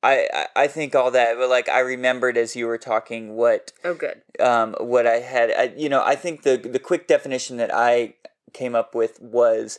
I, 0.02 0.46
I 0.56 0.66
think 0.66 0.94
all 0.94 1.10
that, 1.10 1.36
but 1.36 1.50
like 1.50 1.68
I 1.68 1.80
remembered 1.80 2.36
as 2.38 2.56
you 2.56 2.66
were 2.66 2.78
talking 2.78 3.34
what 3.34 3.72
oh 3.84 3.94
good 3.94 4.22
um 4.40 4.74
what 4.80 5.06
I 5.06 5.16
had 5.16 5.50
I, 5.50 5.74
you 5.76 5.88
know 5.88 6.02
I 6.02 6.14
think 6.14 6.42
the 6.42 6.56
the 6.56 6.78
quick 6.78 7.06
definition 7.06 7.58
that 7.58 7.70
I 7.72 8.14
came 8.52 8.74
up 8.74 8.94
with 8.94 9.20
was 9.20 9.78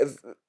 uh, 0.00 0.06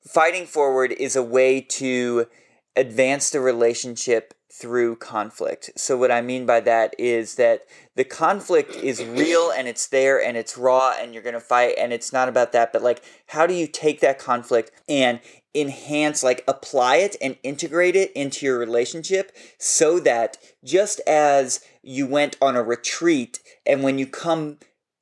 fighting 0.07 0.45
forward 0.45 0.91
is 0.91 1.15
a 1.15 1.23
way 1.23 1.61
to 1.61 2.27
advance 2.75 3.29
the 3.29 3.39
relationship 3.39 4.33
through 4.51 4.95
conflict. 4.95 5.71
So, 5.75 5.97
what 5.97 6.11
I 6.11 6.21
mean 6.21 6.45
by 6.45 6.59
that 6.61 6.95
is 6.97 7.35
that 7.35 7.65
the 7.97 8.03
conflict 8.03 8.75
is 8.75 9.03
real 9.03 9.49
and 9.49 9.67
it's 9.67 9.87
there 9.87 10.23
and 10.23 10.37
it's 10.37 10.55
raw 10.55 10.93
and 10.99 11.13
you're 11.13 11.23
going 11.23 11.33
to 11.33 11.39
fight, 11.39 11.73
and 11.79 11.91
it's 11.91 12.13
not 12.13 12.29
about 12.29 12.51
that, 12.51 12.71
but 12.71 12.83
like, 12.83 13.03
how 13.25 13.47
do 13.47 13.55
you 13.55 13.65
take 13.65 14.01
that 14.01 14.19
conflict 14.19 14.71
and 14.87 15.19
enhance, 15.55 16.21
like, 16.21 16.43
apply 16.47 16.97
it 16.97 17.15
and 17.19 17.37
integrate 17.41 17.95
it 17.95 18.11
into 18.11 18.45
your 18.45 18.59
relationship 18.59 19.35
so 19.57 19.99
that 19.99 20.37
just 20.63 20.99
as 21.07 21.65
you 21.81 22.05
went 22.05 22.37
on 22.39 22.55
a 22.55 22.61
retreat 22.61 23.39
and 23.65 23.81
when 23.81 23.97
you 23.97 24.05
come 24.05 24.59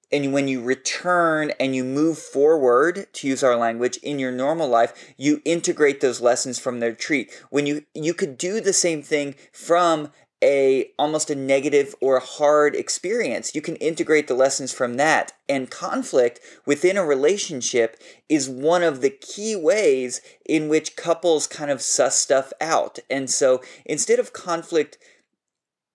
and 0.09 0.31
when 0.31 0.47
you 0.47 0.61
return 0.61 1.51
and 1.59 1.75
you 1.75 1.83
move 1.83 2.17
forward 2.17 3.07
to 3.11 3.27
use 3.27 3.43
our 3.43 3.57
language 3.57 3.97
in 3.97 4.19
your 4.19 4.31
normal 4.31 4.69
life 4.69 5.13
you 5.17 5.41
integrate 5.43 5.99
those 5.99 6.21
lessons 6.21 6.57
from 6.59 6.79
the 6.79 6.87
retreat. 6.87 7.29
When 7.49 7.65
you 7.65 7.83
you 7.93 8.13
could 8.13 8.37
do 8.37 8.61
the 8.61 8.71
same 8.71 9.01
thing 9.01 9.35
from 9.51 10.11
a 10.43 10.91
almost 10.99 11.29
a 11.29 11.35
negative 11.35 11.95
or 12.01 12.17
a 12.17 12.25
hard 12.25 12.75
experience. 12.75 13.55
You 13.55 13.61
can 13.61 13.75
integrate 13.77 14.27
the 14.27 14.33
lessons 14.33 14.73
from 14.73 14.95
that. 14.95 15.33
And 15.47 15.69
conflict 15.69 16.39
within 16.65 16.97
a 16.97 17.05
relationship 17.05 17.97
is 18.29 18.49
one 18.49 18.83
of 18.83 19.01
the 19.01 19.09
key 19.09 19.55
ways 19.55 20.21
in 20.45 20.69
which 20.69 20.95
couples 20.95 21.47
kind 21.47 21.71
of 21.71 21.81
suss 21.81 22.17
stuff 22.17 22.51
out. 22.59 22.99
And 23.09 23.29
so 23.29 23.61
instead 23.85 24.19
of 24.19 24.33
conflict 24.33 24.97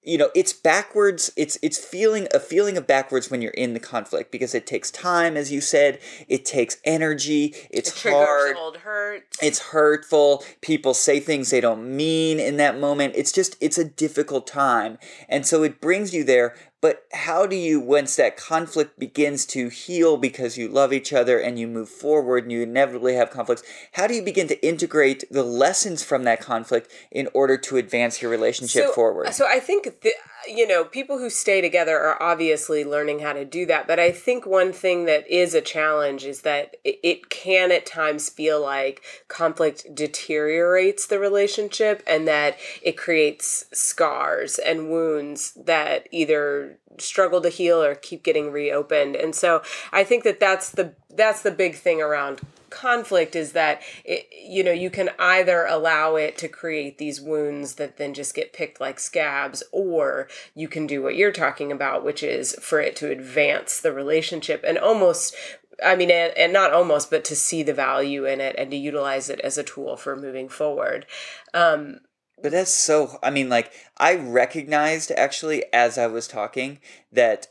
you 0.02 0.16
know 0.16 0.30
it's 0.34 0.52
backwards 0.52 1.30
it's 1.36 1.58
it's 1.62 1.78
feeling 1.78 2.26
a 2.32 2.40
feeling 2.40 2.76
of 2.76 2.86
backwards 2.86 3.30
when 3.30 3.42
you're 3.42 3.50
in 3.52 3.74
the 3.74 3.80
conflict 3.80 4.30
because 4.30 4.54
it 4.54 4.66
takes 4.66 4.90
time 4.90 5.36
as 5.36 5.50
you 5.50 5.60
said. 5.60 5.98
It 6.28 6.44
takes 6.44 6.76
energy. 6.84 7.54
It's 7.70 8.04
it 8.04 8.10
hard. 8.10 8.56
old 8.56 8.78
hurts. 8.78 9.38
it's 9.42 9.58
hurtful. 9.58 10.44
People 10.60 10.94
say 10.94 11.20
things 11.20 11.50
they 11.50 11.60
don't 11.60 11.96
mean 11.96 12.38
in 12.38 12.56
that 12.58 12.78
moment. 12.78 13.14
It's 13.16 13.32
just 13.32 13.56
it's 13.60 13.78
a 13.78 13.84
difficult 13.84 14.46
time. 14.46 14.98
And 15.28 15.46
so 15.46 15.62
it 15.62 15.80
brings 15.80 16.14
you 16.14 16.24
there 16.24 16.54
but 16.80 17.04
how 17.12 17.46
do 17.46 17.56
you, 17.56 17.78
once 17.78 18.16
that 18.16 18.38
conflict 18.38 18.98
begins 18.98 19.44
to 19.46 19.68
heal 19.68 20.16
because 20.16 20.56
you 20.56 20.66
love 20.66 20.92
each 20.92 21.12
other 21.12 21.38
and 21.38 21.58
you 21.58 21.66
move 21.66 21.90
forward 21.90 22.44
and 22.44 22.52
you 22.52 22.62
inevitably 22.62 23.14
have 23.14 23.30
conflicts, 23.30 23.62
how 23.92 24.06
do 24.06 24.14
you 24.14 24.22
begin 24.22 24.48
to 24.48 24.66
integrate 24.66 25.24
the 25.30 25.42
lessons 25.42 26.02
from 26.02 26.24
that 26.24 26.40
conflict 26.40 26.90
in 27.10 27.28
order 27.34 27.58
to 27.58 27.76
advance 27.76 28.22
your 28.22 28.30
relationship 28.30 28.86
so, 28.86 28.92
forward? 28.92 29.34
So 29.34 29.46
I 29.46 29.60
think 29.60 30.00
the, 30.00 30.12
you 30.48 30.66
know, 30.66 30.84
people 30.84 31.18
who 31.18 31.28
stay 31.28 31.60
together 31.60 31.98
are 31.98 32.22
obviously 32.22 32.82
learning 32.84 33.18
how 33.18 33.34
to 33.34 33.44
do 33.44 33.66
that. 33.66 33.86
But 33.86 33.98
I 33.98 34.10
think 34.10 34.46
one 34.46 34.72
thing 34.72 35.04
that 35.04 35.28
is 35.30 35.54
a 35.54 35.60
challenge 35.60 36.24
is 36.24 36.42
that 36.42 36.76
it 36.82 37.28
can 37.28 37.72
at 37.72 37.84
times 37.84 38.30
feel 38.30 38.60
like 38.62 39.02
conflict 39.28 39.94
deteriorates 39.94 41.06
the 41.06 41.18
relationship 41.18 42.02
and 42.06 42.26
that 42.26 42.56
it 42.82 42.96
creates 42.96 43.66
scars 43.72 44.58
and 44.58 44.90
wounds 44.90 45.52
that 45.62 46.08
either 46.10 46.69
struggle 46.98 47.40
to 47.40 47.48
heal 47.48 47.82
or 47.82 47.94
keep 47.94 48.22
getting 48.22 48.50
reopened. 48.50 49.16
And 49.16 49.34
so 49.34 49.62
I 49.92 50.04
think 50.04 50.24
that 50.24 50.40
that's 50.40 50.70
the 50.70 50.94
that's 51.08 51.42
the 51.42 51.50
big 51.50 51.74
thing 51.74 52.00
around 52.00 52.40
conflict 52.70 53.34
is 53.34 53.52
that 53.52 53.82
it, 54.04 54.28
you 54.32 54.62
know 54.62 54.70
you 54.70 54.90
can 54.90 55.10
either 55.18 55.66
allow 55.66 56.14
it 56.14 56.38
to 56.38 56.48
create 56.48 56.98
these 56.98 57.20
wounds 57.20 57.74
that 57.74 57.96
then 57.96 58.14
just 58.14 58.32
get 58.32 58.52
picked 58.52 58.80
like 58.80 59.00
scabs 59.00 59.62
or 59.72 60.28
you 60.54 60.68
can 60.68 60.86
do 60.86 61.02
what 61.02 61.16
you're 61.16 61.32
talking 61.32 61.72
about 61.72 62.04
which 62.04 62.22
is 62.22 62.54
for 62.60 62.80
it 62.80 62.94
to 62.94 63.10
advance 63.10 63.80
the 63.80 63.92
relationship 63.92 64.64
and 64.64 64.78
almost 64.78 65.34
I 65.82 65.96
mean, 65.96 66.10
and, 66.10 66.36
and 66.36 66.52
not 66.52 66.74
almost, 66.74 67.10
but 67.10 67.24
to 67.24 67.36
see 67.36 67.62
the 67.62 67.72
value 67.72 68.26
in 68.26 68.38
it 68.38 68.54
and 68.58 68.70
to 68.70 68.76
utilize 68.76 69.30
it 69.30 69.40
as 69.40 69.56
a 69.56 69.62
tool 69.62 69.96
for 69.96 70.14
moving 70.14 70.50
forward. 70.50 71.06
Um, 71.54 72.00
but 72.42 72.52
that's 72.52 72.70
so, 72.70 73.18
I 73.22 73.30
mean, 73.30 73.48
like, 73.48 73.72
I 73.96 74.14
recognized 74.16 75.10
actually 75.12 75.64
as 75.72 75.98
I 75.98 76.06
was 76.06 76.26
talking 76.28 76.78
that 77.12 77.48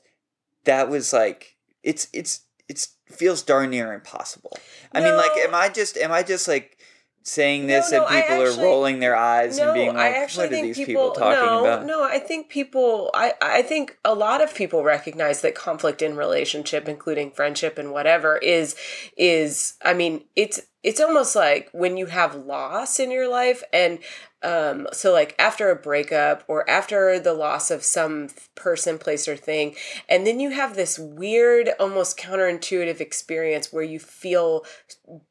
that 0.66 0.90
was 0.90 1.14
like, 1.14 1.56
it's, 1.84 2.08
it's, 2.14 2.42
it's 2.68 2.96
feels 3.12 3.42
darn 3.42 3.72
near 3.72 3.94
impossible. 3.94 4.58
I 4.94 5.02
mean, 5.02 5.16
like, 5.16 5.32
am 5.38 5.56
I 5.56 5.70
just 5.70 5.98
am 5.98 6.12
I 6.12 6.24
just 6.24 6.48
like 6.48 6.78
saying 7.24 7.68
this 7.68 7.92
no, 7.92 8.00
no, 8.00 8.06
and 8.06 8.16
people 8.16 8.44
actually, 8.44 8.64
are 8.64 8.66
rolling 8.66 9.00
their 9.00 9.16
eyes 9.16 9.58
no, 9.58 9.66
and 9.66 9.74
being 9.74 9.96
like, 9.96 10.36
"What 10.36 10.46
are 10.46 10.50
these 10.50 10.78
people, 10.78 11.10
people 11.10 11.12
talking 11.12 11.46
no, 11.46 11.66
about?" 11.66 11.86
No, 11.86 12.04
I 12.04 12.20
think 12.20 12.50
people. 12.50 13.12
I 13.14 13.34
I 13.42 13.62
think 13.62 13.98
a 14.04 14.14
lot 14.14 14.42
of 14.42 14.54
people 14.56 14.84
recognize 14.84 15.42
that 15.42 15.56
conflict 15.56 16.02
in 16.02 16.16
relationship, 16.16 16.88
including 16.88 17.32
friendship 17.32 17.78
and 17.78 17.92
whatever, 17.92 18.38
is 18.38 18.76
is. 19.18 19.76
I 19.84 19.94
mean, 19.94 20.26
it's 20.36 20.62
it's 20.84 21.02
almost 21.02 21.36
like 21.36 21.70
when 21.74 21.98
you 21.98 22.06
have 22.08 22.36
loss 22.36 23.00
in 23.00 23.12
your 23.12 23.28
life 23.28 23.64
and 23.74 24.00
um, 24.42 24.88
so 24.94 25.12
like 25.12 25.36
after 25.38 25.70
a 25.70 25.76
breakup 25.76 26.44
or 26.48 26.70
after 26.70 27.20
the 27.20 27.34
loss 27.34 27.72
of 27.72 27.84
some 27.84 28.30
person, 28.56 28.98
place, 28.98 29.28
or 29.28 29.36
thing, 29.36 29.76
and 30.08 30.26
then 30.26 30.40
you 30.40 30.52
have 30.52 30.76
this 30.76 30.98
weird, 30.98 31.72
almost 31.80 32.18
counterintuitive 32.18 33.02
experience 33.02 33.74
where 33.74 33.84
you 33.84 34.00
feel 34.00 34.64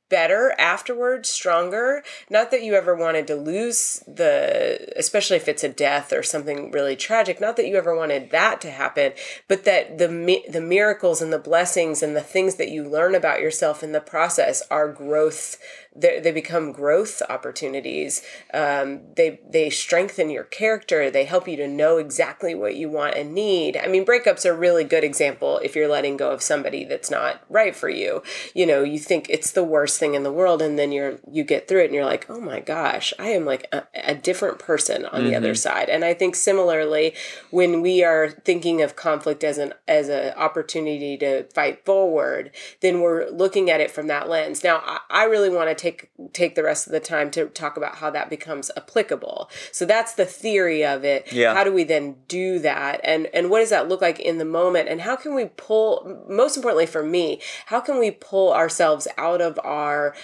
better 0.08 0.54
afterwards, 0.58 1.28
stronger. 1.28 2.02
Not 2.30 2.50
that 2.50 2.62
you 2.62 2.74
ever 2.74 2.94
wanted 2.94 3.26
to 3.28 3.36
lose 3.36 4.02
the, 4.06 4.92
especially 4.96 5.36
if 5.36 5.48
it's 5.48 5.64
a 5.64 5.68
death 5.68 6.12
or 6.12 6.22
something 6.22 6.70
really 6.70 6.96
tragic. 6.96 7.40
Not 7.40 7.56
that 7.56 7.66
you 7.66 7.76
ever 7.76 7.96
wanted 7.96 8.30
that 8.30 8.60
to 8.62 8.70
happen, 8.70 9.12
but 9.46 9.64
that 9.64 9.98
the 9.98 10.42
the 10.48 10.60
miracles 10.60 11.20
and 11.20 11.32
the 11.32 11.38
blessings 11.38 12.02
and 12.02 12.16
the 12.16 12.20
things 12.20 12.56
that 12.56 12.70
you 12.70 12.84
learn 12.84 13.14
about 13.14 13.40
yourself 13.40 13.82
in 13.82 13.92
the 13.92 14.00
process 14.00 14.62
are 14.70 14.88
growth 14.88 15.58
they 16.00 16.32
become 16.32 16.72
growth 16.72 17.22
opportunities. 17.28 18.22
Um, 18.54 19.00
they 19.16 19.40
they 19.48 19.70
strengthen 19.70 20.30
your 20.30 20.44
character. 20.44 21.10
They 21.10 21.24
help 21.24 21.48
you 21.48 21.56
to 21.56 21.68
know 21.68 21.98
exactly 21.98 22.54
what 22.54 22.76
you 22.76 22.88
want 22.88 23.16
and 23.16 23.34
need. 23.34 23.76
I 23.76 23.86
mean, 23.86 24.04
breakups 24.04 24.44
are 24.44 24.52
a 24.52 24.56
really 24.56 24.84
good 24.84 25.04
example 25.04 25.58
if 25.62 25.74
you're 25.74 25.88
letting 25.88 26.16
go 26.16 26.30
of 26.30 26.42
somebody 26.42 26.84
that's 26.84 27.10
not 27.10 27.42
right 27.48 27.74
for 27.74 27.88
you. 27.88 28.22
You 28.54 28.66
know, 28.66 28.82
you 28.82 28.98
think 28.98 29.26
it's 29.28 29.50
the 29.50 29.64
worst 29.64 29.98
thing 29.98 30.14
in 30.14 30.22
the 30.22 30.32
world, 30.32 30.62
and 30.62 30.78
then 30.78 30.92
you're 30.92 31.18
you 31.30 31.44
get 31.44 31.68
through 31.68 31.82
it, 31.82 31.86
and 31.86 31.94
you're 31.94 32.04
like, 32.04 32.28
oh 32.28 32.40
my 32.40 32.60
gosh, 32.60 33.12
I 33.18 33.28
am 33.28 33.44
like 33.44 33.66
a, 33.72 33.84
a 33.94 34.14
different 34.14 34.58
person 34.58 35.06
on 35.06 35.24
the 35.24 35.34
other 35.34 35.54
side. 35.54 35.88
And 35.88 36.04
I 36.04 36.14
think 36.14 36.34
similarly, 36.34 37.14
when 37.50 37.80
we 37.82 38.04
are 38.04 38.30
thinking 38.30 38.82
of 38.82 38.96
conflict 38.96 39.42
as 39.42 39.58
an 39.58 39.74
as 39.86 40.08
an 40.08 40.34
opportunity 40.34 41.16
to 41.18 41.44
fight 41.54 41.84
forward, 41.84 42.50
then 42.80 43.00
we're 43.00 43.28
looking 43.30 43.70
at 43.70 43.80
it 43.80 43.90
from 43.90 44.06
that 44.08 44.28
lens. 44.28 44.62
Now, 44.62 44.82
I, 44.84 44.98
I 45.10 45.24
really 45.24 45.50
want 45.50 45.68
to 45.68 45.74
take 45.74 45.87
take 46.32 46.54
the 46.54 46.62
rest 46.62 46.86
of 46.86 46.92
the 46.92 47.00
time 47.00 47.30
to 47.32 47.46
talk 47.46 47.76
about 47.76 47.96
how 47.96 48.10
that 48.10 48.30
becomes 48.30 48.70
applicable. 48.76 49.50
So 49.72 49.84
that's 49.84 50.14
the 50.14 50.24
theory 50.24 50.84
of 50.84 51.04
it. 51.04 51.32
Yeah. 51.32 51.54
How 51.54 51.64
do 51.64 51.72
we 51.72 51.84
then 51.84 52.16
do 52.28 52.58
that? 52.60 53.00
And 53.04 53.26
and 53.34 53.50
what 53.50 53.60
does 53.60 53.70
that 53.70 53.88
look 53.88 54.00
like 54.00 54.18
in 54.18 54.38
the 54.38 54.44
moment? 54.44 54.88
And 54.88 55.00
how 55.00 55.16
can 55.16 55.34
we 55.34 55.46
pull 55.46 56.24
most 56.28 56.56
importantly 56.56 56.86
for 56.86 57.02
me, 57.02 57.40
how 57.66 57.80
can 57.80 57.98
we 57.98 58.10
pull 58.10 58.52
ourselves 58.52 59.08
out 59.16 59.40
of 59.40 59.58
our 59.64 60.14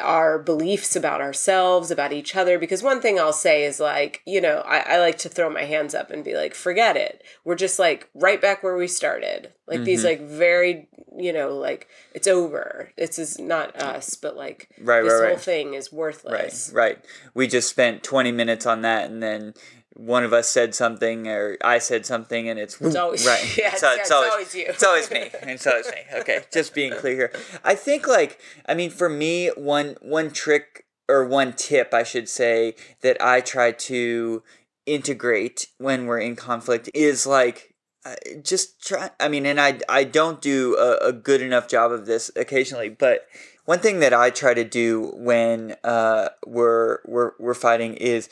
our 0.00 0.38
beliefs 0.38 0.94
about 0.96 1.20
ourselves, 1.20 1.90
about 1.90 2.12
each 2.12 2.36
other. 2.36 2.58
Because 2.58 2.82
one 2.82 3.00
thing 3.00 3.18
I'll 3.18 3.32
say 3.32 3.64
is 3.64 3.80
like, 3.80 4.22
you 4.26 4.40
know, 4.40 4.62
I, 4.66 4.78
I 4.94 4.98
like 5.00 5.18
to 5.18 5.28
throw 5.28 5.50
my 5.50 5.64
hands 5.64 5.94
up 5.94 6.10
and 6.10 6.24
be 6.24 6.34
like, 6.34 6.54
forget 6.54 6.96
it. 6.96 7.22
We're 7.44 7.54
just 7.56 7.78
like 7.78 8.08
right 8.14 8.40
back 8.40 8.62
where 8.62 8.76
we 8.76 8.88
started. 8.88 9.52
Like 9.66 9.82
these 9.84 10.04
Mm-hmm. 10.04 10.22
like 10.22 10.30
very, 10.30 10.88
you 11.16 11.32
know, 11.32 11.56
like 11.56 11.88
it's 12.14 12.28
over. 12.28 12.92
This 12.96 13.18
is 13.18 13.38
not 13.38 13.74
us, 13.76 14.14
but 14.14 14.36
like 14.36 14.68
Right, 14.80 15.02
this 15.02 15.12
right, 15.12 15.18
whole 15.26 15.34
right. 15.34 15.40
thing 15.40 15.74
is 15.74 15.92
worthless. 15.92 16.32
Right, 16.32 16.42
worthless. 16.44 16.72
right. 16.72 17.04
We 17.34 17.46
just 17.48 17.68
spent 17.68 18.02
20 18.04 18.30
minutes 18.32 18.64
on 18.66 18.82
that 18.82 19.10
and 19.10 19.20
then 19.22 19.54
one 19.96 20.24
of 20.24 20.32
us 20.32 20.48
said 20.48 20.74
something 20.74 21.26
or 21.26 21.56
I 21.64 21.78
said 21.78 22.04
something 22.04 22.48
and 22.48 22.58
it's, 22.58 22.80
It's 22.80 22.96
always 22.96 23.26
right. 23.26 23.40
Yeah, 23.58 23.70
it's, 23.72 23.82
yeah, 23.82 23.96
it's 23.98 24.10
always, 24.10 24.54
you. 24.54 24.66
It's 24.68 24.84
always 24.84 25.10
me. 25.10 25.30
It's 25.42 25.66
always 25.66 25.86
me. 25.86 26.02
Okay, 26.20 26.40
just 26.52 26.74
being 26.74 26.92
clear 26.92 27.14
here. 27.14 27.32
I 27.64 27.74
think 27.74 28.06
like 28.06 28.38
I 28.66 28.74
mean 28.74 28.90
for 28.90 29.08
me 29.08 29.48
one 29.56 29.96
one 30.02 30.30
trick 30.30 30.84
or 31.08 31.24
one 31.24 31.54
tip 31.54 31.94
I 31.94 32.02
should 32.02 32.28
say 32.28 32.74
that 33.00 33.16
I 33.22 33.40
try 33.40 33.72
to 33.72 34.42
integrate 34.84 35.68
when 35.78 36.06
we're 36.06 36.20
in 36.20 36.36
conflict 36.36 36.90
is 36.92 37.26
like 37.26 37.74
uh, 38.04 38.14
just 38.42 38.80
try 38.84 39.10
I 39.18 39.28
mean 39.28 39.46
and 39.46 39.60
I 39.60 39.80
I 39.88 40.04
don't 40.04 40.42
do 40.42 40.76
a, 40.76 41.08
a 41.08 41.12
good 41.12 41.40
enough 41.40 41.68
job 41.68 41.90
of 41.90 42.04
this 42.06 42.30
occasionally 42.36 42.90
but 42.90 43.26
one 43.64 43.80
thing 43.80 43.98
that 44.00 44.14
I 44.14 44.30
try 44.30 44.54
to 44.54 44.62
do 44.62 45.12
when 45.16 45.74
uh, 45.82 46.28
we're 46.46 46.98
we're 47.04 47.32
we're 47.38 47.54
fighting 47.54 47.94
is 47.94 48.28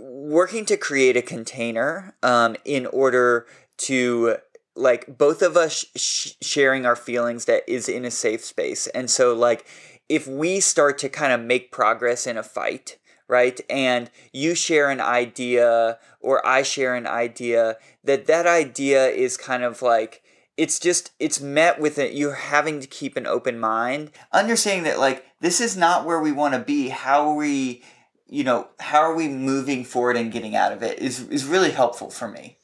working 0.00 0.64
to 0.66 0.76
create 0.76 1.16
a 1.16 1.22
container 1.22 2.14
um, 2.22 2.56
in 2.64 2.86
order 2.86 3.46
to 3.78 4.36
like 4.74 5.18
both 5.18 5.42
of 5.42 5.56
us 5.56 5.84
sh- 5.96 6.32
sharing 6.40 6.86
our 6.86 6.96
feelings 6.96 7.46
that 7.46 7.62
is 7.68 7.88
in 7.88 8.04
a 8.04 8.10
safe 8.10 8.44
space. 8.44 8.86
And 8.88 9.10
so 9.10 9.34
like 9.34 9.66
if 10.08 10.26
we 10.26 10.60
start 10.60 10.98
to 10.98 11.08
kind 11.08 11.32
of 11.32 11.40
make 11.40 11.72
progress 11.72 12.26
in 12.26 12.36
a 12.36 12.42
fight 12.42 12.98
right 13.28 13.60
and 13.68 14.10
you 14.32 14.54
share 14.54 14.88
an 14.88 15.02
idea 15.02 15.98
or 16.18 16.44
i 16.46 16.62
share 16.62 16.94
an 16.94 17.06
idea 17.06 17.76
that 18.02 18.26
that 18.26 18.46
idea 18.46 19.06
is 19.08 19.36
kind 19.36 19.62
of 19.62 19.82
like 19.82 20.22
it's 20.58 20.80
just 20.80 21.12
it's 21.20 21.40
met 21.40 21.80
with 21.80 21.98
it 21.98 22.12
you're 22.12 22.34
having 22.34 22.80
to 22.80 22.86
keep 22.86 23.16
an 23.16 23.26
open 23.26 23.58
mind. 23.58 24.10
Understanding 24.32 24.82
that 24.84 24.98
like 24.98 25.24
this 25.40 25.60
is 25.60 25.76
not 25.76 26.04
where 26.04 26.20
we 26.20 26.32
want 26.32 26.52
to 26.52 26.60
be 26.60 26.88
how 26.88 27.32
we 27.32 27.82
you 28.28 28.44
know 28.44 28.68
how 28.78 29.00
are 29.00 29.14
we 29.14 29.28
moving 29.28 29.84
forward 29.84 30.16
and 30.16 30.32
getting 30.32 30.54
out 30.54 30.72
of 30.72 30.82
it 30.82 30.98
is 30.98 31.28
is 31.28 31.44
really 31.44 31.70
helpful 31.70 32.10
for 32.10 32.28
me 32.28 32.58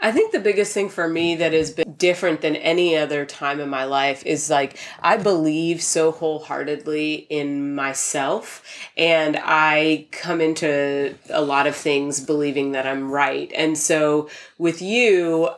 I 0.00 0.12
think 0.12 0.32
the 0.32 0.40
biggest 0.40 0.72
thing 0.72 0.88
for 0.88 1.08
me 1.08 1.36
that 1.36 1.52
has 1.52 1.70
been 1.72 1.94
different 1.94 2.40
than 2.40 2.56
any 2.56 2.96
other 2.96 3.26
time 3.26 3.58
in 3.58 3.68
my 3.68 3.84
life 3.84 4.24
is 4.24 4.48
like 4.48 4.78
I 5.00 5.16
believe 5.16 5.82
so 5.82 6.12
wholeheartedly 6.12 7.26
in 7.28 7.74
myself 7.74 8.62
and 8.96 9.38
I 9.42 10.06
come 10.12 10.40
into 10.40 11.14
a 11.30 11.42
lot 11.42 11.66
of 11.66 11.74
things 11.74 12.20
believing 12.20 12.72
that 12.72 12.86
I'm 12.86 13.10
right. 13.10 13.50
And 13.54 13.76
so 13.76 14.28
with 14.56 14.80
you, 14.80 15.50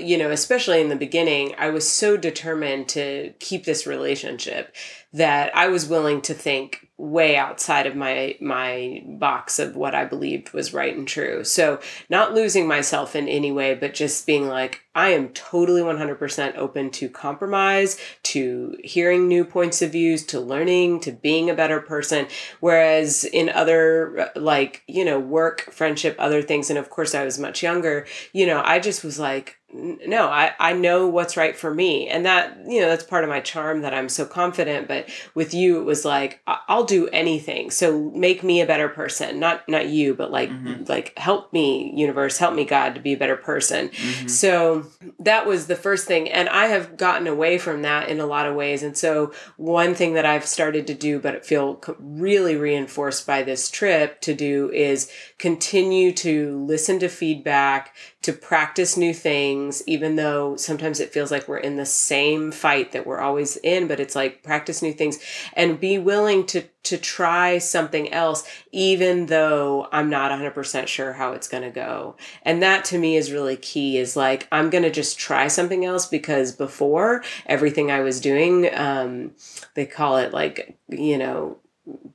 you 0.00 0.16
know, 0.16 0.30
especially 0.30 0.80
in 0.80 0.88
the 0.88 0.96
beginning, 0.96 1.54
I 1.58 1.70
was 1.70 1.88
so 1.88 2.16
determined 2.16 2.88
to 2.90 3.32
keep 3.40 3.64
this 3.64 3.86
relationship 3.86 4.74
that 5.12 5.54
I 5.56 5.68
was 5.68 5.88
willing 5.88 6.22
to 6.22 6.34
think 6.34 6.88
way 7.02 7.36
outside 7.36 7.84
of 7.84 7.96
my 7.96 8.36
my 8.40 9.02
box 9.04 9.58
of 9.58 9.74
what 9.74 9.92
I 9.92 10.04
believed 10.04 10.52
was 10.52 10.72
right 10.72 10.96
and 10.96 11.06
true. 11.06 11.42
So 11.42 11.80
not 12.08 12.32
losing 12.32 12.68
myself 12.68 13.16
in 13.16 13.28
any 13.28 13.50
way, 13.50 13.74
but 13.74 13.92
just 13.92 14.24
being 14.24 14.46
like, 14.46 14.82
I 14.94 15.10
am 15.10 15.30
totally 15.30 15.80
100% 15.80 16.56
open 16.56 16.90
to 16.90 17.08
compromise, 17.08 17.98
to 18.24 18.76
hearing 18.84 19.26
new 19.26 19.44
points 19.44 19.80
of 19.82 19.92
views, 19.92 20.24
to 20.26 20.40
learning, 20.40 21.00
to 21.00 21.12
being 21.12 21.48
a 21.48 21.54
better 21.54 21.80
person. 21.80 22.26
Whereas 22.60 23.24
in 23.24 23.48
other, 23.48 24.30
like, 24.36 24.82
you 24.86 25.04
know, 25.04 25.18
work, 25.18 25.62
friendship, 25.72 26.16
other 26.18 26.42
things, 26.42 26.68
and 26.68 26.78
of 26.78 26.90
course 26.90 27.14
I 27.14 27.24
was 27.24 27.38
much 27.38 27.62
younger, 27.62 28.06
you 28.32 28.46
know, 28.46 28.62
I 28.64 28.80
just 28.80 29.02
was 29.02 29.18
like, 29.18 29.58
no, 29.74 30.26
I, 30.26 30.52
I 30.58 30.74
know 30.74 31.08
what's 31.08 31.36
right 31.36 31.56
for 31.56 31.72
me. 31.72 32.08
And 32.08 32.26
that, 32.26 32.58
you 32.66 32.80
know, 32.80 32.88
that's 32.88 33.04
part 33.04 33.24
of 33.24 33.30
my 33.30 33.40
charm 33.40 33.80
that 33.82 33.94
I'm 33.94 34.08
so 34.08 34.26
confident. 34.26 34.86
But 34.86 35.08
with 35.34 35.54
you, 35.54 35.80
it 35.80 35.84
was 35.84 36.04
like, 36.04 36.40
I'll 36.46 36.84
do 36.84 37.08
anything. 37.08 37.70
So 37.70 38.10
make 38.10 38.42
me 38.42 38.60
a 38.60 38.66
better 38.66 38.88
person. 38.88 39.40
Not, 39.40 39.66
not 39.68 39.88
you, 39.88 40.14
but 40.14 40.30
like, 40.30 40.50
mm-hmm. 40.50 40.84
like 40.88 41.16
help 41.18 41.52
me, 41.52 41.92
universe, 41.96 42.36
help 42.36 42.54
me, 42.54 42.64
God, 42.64 42.94
to 42.96 43.00
be 43.00 43.14
a 43.14 43.18
better 43.18 43.36
person. 43.36 43.88
Mm-hmm. 43.88 44.28
So 44.28 44.81
that 45.18 45.46
was 45.46 45.66
the 45.66 45.76
first 45.76 46.06
thing. 46.06 46.28
And 46.28 46.48
I 46.48 46.66
have 46.66 46.96
gotten 46.96 47.26
away 47.26 47.58
from 47.58 47.82
that 47.82 48.08
in 48.08 48.20
a 48.20 48.26
lot 48.26 48.46
of 48.46 48.54
ways. 48.54 48.82
And 48.82 48.96
so 48.96 49.32
one 49.56 49.94
thing 49.94 50.14
that 50.14 50.26
I've 50.26 50.46
started 50.46 50.86
to 50.86 50.94
do, 50.94 51.18
but 51.18 51.44
feel 51.46 51.80
really 51.98 52.56
reinforced 52.56 53.26
by 53.26 53.42
this 53.42 53.70
trip 53.70 54.20
to 54.22 54.34
do 54.34 54.70
is 54.70 55.10
continue 55.38 56.12
to 56.12 56.64
listen 56.64 56.98
to 57.00 57.08
feedback, 57.08 57.94
to 58.22 58.32
practice 58.32 58.96
new 58.96 59.12
things, 59.12 59.82
even 59.86 60.16
though 60.16 60.56
sometimes 60.56 61.00
it 61.00 61.12
feels 61.12 61.30
like 61.30 61.48
we're 61.48 61.58
in 61.58 61.76
the 61.76 61.86
same 61.86 62.52
fight 62.52 62.92
that 62.92 63.06
we're 63.06 63.20
always 63.20 63.56
in, 63.58 63.88
but 63.88 63.98
it's 63.98 64.14
like 64.14 64.42
practice 64.42 64.80
new 64.80 64.92
things 64.92 65.18
and 65.54 65.80
be 65.80 65.98
willing 65.98 66.46
to 66.46 66.62
to 66.84 66.98
try 66.98 67.58
something 67.58 68.12
else, 68.12 68.44
even 68.72 69.26
though 69.26 69.86
I'm 69.92 70.10
not 70.10 70.32
100% 70.32 70.88
sure 70.88 71.12
how 71.12 71.32
it's 71.32 71.46
going 71.46 71.62
to 71.62 71.70
go. 71.70 72.16
And 72.42 72.60
that 72.62 72.84
to 72.86 72.98
me 72.98 73.16
is 73.16 73.30
really 73.30 73.56
key 73.56 73.98
is 73.98 74.16
like, 74.16 74.48
I'm 74.50 74.68
going 74.68 74.82
to 74.82 74.90
just 74.90 75.16
try 75.16 75.46
something 75.46 75.84
else 75.84 76.06
because 76.06 76.50
before 76.50 77.22
everything 77.46 77.92
I 77.92 78.00
was 78.00 78.20
doing, 78.20 78.68
um, 78.74 79.30
they 79.74 79.86
call 79.86 80.16
it 80.16 80.32
like, 80.32 80.76
you 80.88 81.18
know, 81.18 81.58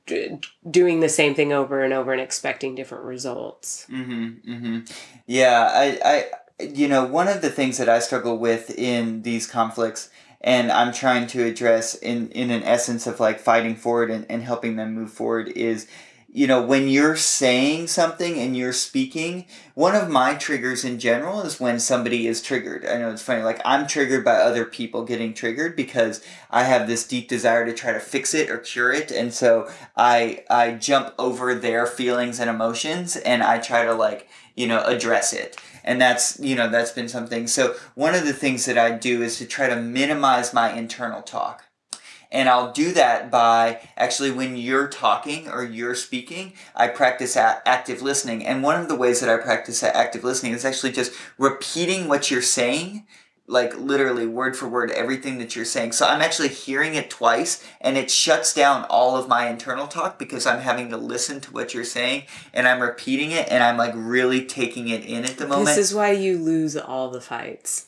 d- 0.06 0.38
doing 0.68 1.00
the 1.00 1.08
same 1.08 1.34
thing 1.34 1.52
over 1.52 1.82
and 1.82 1.92
over 1.92 2.12
and 2.12 2.20
expecting 2.20 2.74
different 2.74 3.04
results. 3.04 3.86
Mm-hmm. 3.90 4.52
Mm-hmm. 4.52 4.78
Yeah, 5.26 5.70
I, 5.72 5.98
I, 6.04 6.64
you 6.64 6.88
know, 6.88 7.04
one 7.04 7.28
of 7.28 7.42
the 7.42 7.50
things 7.50 7.78
that 7.78 7.88
I 7.88 7.98
struggle 7.98 8.38
with 8.38 8.76
in 8.78 9.22
these 9.22 9.46
conflicts, 9.46 10.10
and 10.40 10.70
I'm 10.72 10.92
trying 10.92 11.26
to 11.28 11.44
address 11.44 11.94
in 11.94 12.30
in 12.30 12.50
an 12.50 12.62
essence 12.62 13.06
of 13.06 13.20
like 13.20 13.40
fighting 13.40 13.76
forward 13.76 14.10
and, 14.10 14.26
and 14.28 14.42
helping 14.42 14.76
them 14.76 14.94
move 14.94 15.12
forward 15.12 15.48
is, 15.48 15.86
you 16.30 16.46
know, 16.46 16.60
when 16.62 16.88
you're 16.88 17.16
saying 17.16 17.86
something 17.86 18.38
and 18.38 18.54
you're 18.54 18.72
speaking, 18.72 19.46
one 19.72 19.94
of 19.94 20.10
my 20.10 20.34
triggers 20.34 20.84
in 20.84 20.98
general 20.98 21.40
is 21.40 21.58
when 21.58 21.80
somebody 21.80 22.26
is 22.26 22.42
triggered. 22.42 22.84
I 22.84 22.98
know 22.98 23.10
it's 23.10 23.22
funny, 23.22 23.42
like 23.42 23.62
I'm 23.64 23.86
triggered 23.86 24.26
by 24.26 24.34
other 24.34 24.66
people 24.66 25.04
getting 25.04 25.32
triggered 25.32 25.74
because 25.74 26.22
I 26.50 26.64
have 26.64 26.86
this 26.86 27.08
deep 27.08 27.28
desire 27.28 27.64
to 27.64 27.72
try 27.72 27.92
to 27.92 28.00
fix 28.00 28.34
it 28.34 28.50
or 28.50 28.58
cure 28.58 28.92
it, 28.92 29.10
and 29.10 29.32
so 29.32 29.70
I 29.96 30.44
I 30.50 30.72
jump 30.72 31.14
over 31.18 31.54
their 31.54 31.86
feelings 31.86 32.38
and 32.40 32.50
emotions 32.50 33.16
and 33.16 33.42
I 33.42 33.58
try 33.58 33.84
to 33.86 33.94
like 33.94 34.28
you 34.54 34.66
know 34.66 34.82
address 34.84 35.32
it. 35.32 35.56
And 35.82 35.98
that's 35.98 36.38
you 36.40 36.54
know 36.54 36.68
that's 36.68 36.92
been 36.92 37.08
something. 37.08 37.46
So 37.46 37.74
one 37.94 38.14
of 38.14 38.26
the 38.26 38.34
things 38.34 38.66
that 38.66 38.76
i 38.76 38.90
do 38.90 39.22
is 39.22 39.38
to 39.38 39.46
try 39.46 39.68
to 39.68 39.76
minimize 39.76 40.52
my 40.52 40.72
internal 40.72 41.22
talk 41.22 41.64
and 42.30 42.48
i'll 42.48 42.72
do 42.72 42.92
that 42.92 43.30
by 43.30 43.80
actually 43.96 44.30
when 44.30 44.56
you're 44.56 44.88
talking 44.88 45.48
or 45.48 45.64
you're 45.64 45.94
speaking 45.94 46.52
i 46.74 46.86
practice 46.86 47.36
active 47.36 48.02
listening 48.02 48.44
and 48.44 48.62
one 48.62 48.80
of 48.80 48.88
the 48.88 48.96
ways 48.96 49.20
that 49.20 49.28
i 49.28 49.36
practice 49.36 49.82
active 49.82 50.24
listening 50.24 50.52
is 50.52 50.64
actually 50.64 50.92
just 50.92 51.12
repeating 51.38 52.08
what 52.08 52.30
you're 52.30 52.42
saying 52.42 53.04
like 53.48 53.76
literally 53.78 54.26
word 54.26 54.56
for 54.56 54.68
word 54.68 54.90
everything 54.90 55.38
that 55.38 55.56
you're 55.56 55.64
saying. 55.64 55.92
So 55.92 56.06
I'm 56.06 56.20
actually 56.20 56.48
hearing 56.48 56.94
it 56.94 57.10
twice 57.10 57.66
and 57.80 57.96
it 57.96 58.10
shuts 58.10 58.52
down 58.52 58.84
all 58.84 59.16
of 59.16 59.26
my 59.26 59.48
internal 59.48 59.88
talk 59.88 60.18
because 60.18 60.46
I'm 60.46 60.60
having 60.60 60.90
to 60.90 60.96
listen 60.96 61.40
to 61.40 61.52
what 61.52 61.72
you're 61.72 61.84
saying 61.84 62.24
and 62.52 62.68
I'm 62.68 62.80
repeating 62.80 63.30
it 63.30 63.48
and 63.50 63.64
I'm 63.64 63.78
like 63.78 63.94
really 63.96 64.44
taking 64.44 64.88
it 64.88 65.04
in 65.04 65.24
at 65.24 65.38
the 65.38 65.48
moment. 65.48 65.68
This 65.68 65.78
is 65.78 65.94
why 65.94 66.12
you 66.12 66.38
lose 66.38 66.76
all 66.76 67.10
the 67.10 67.22
fights. 67.22 67.86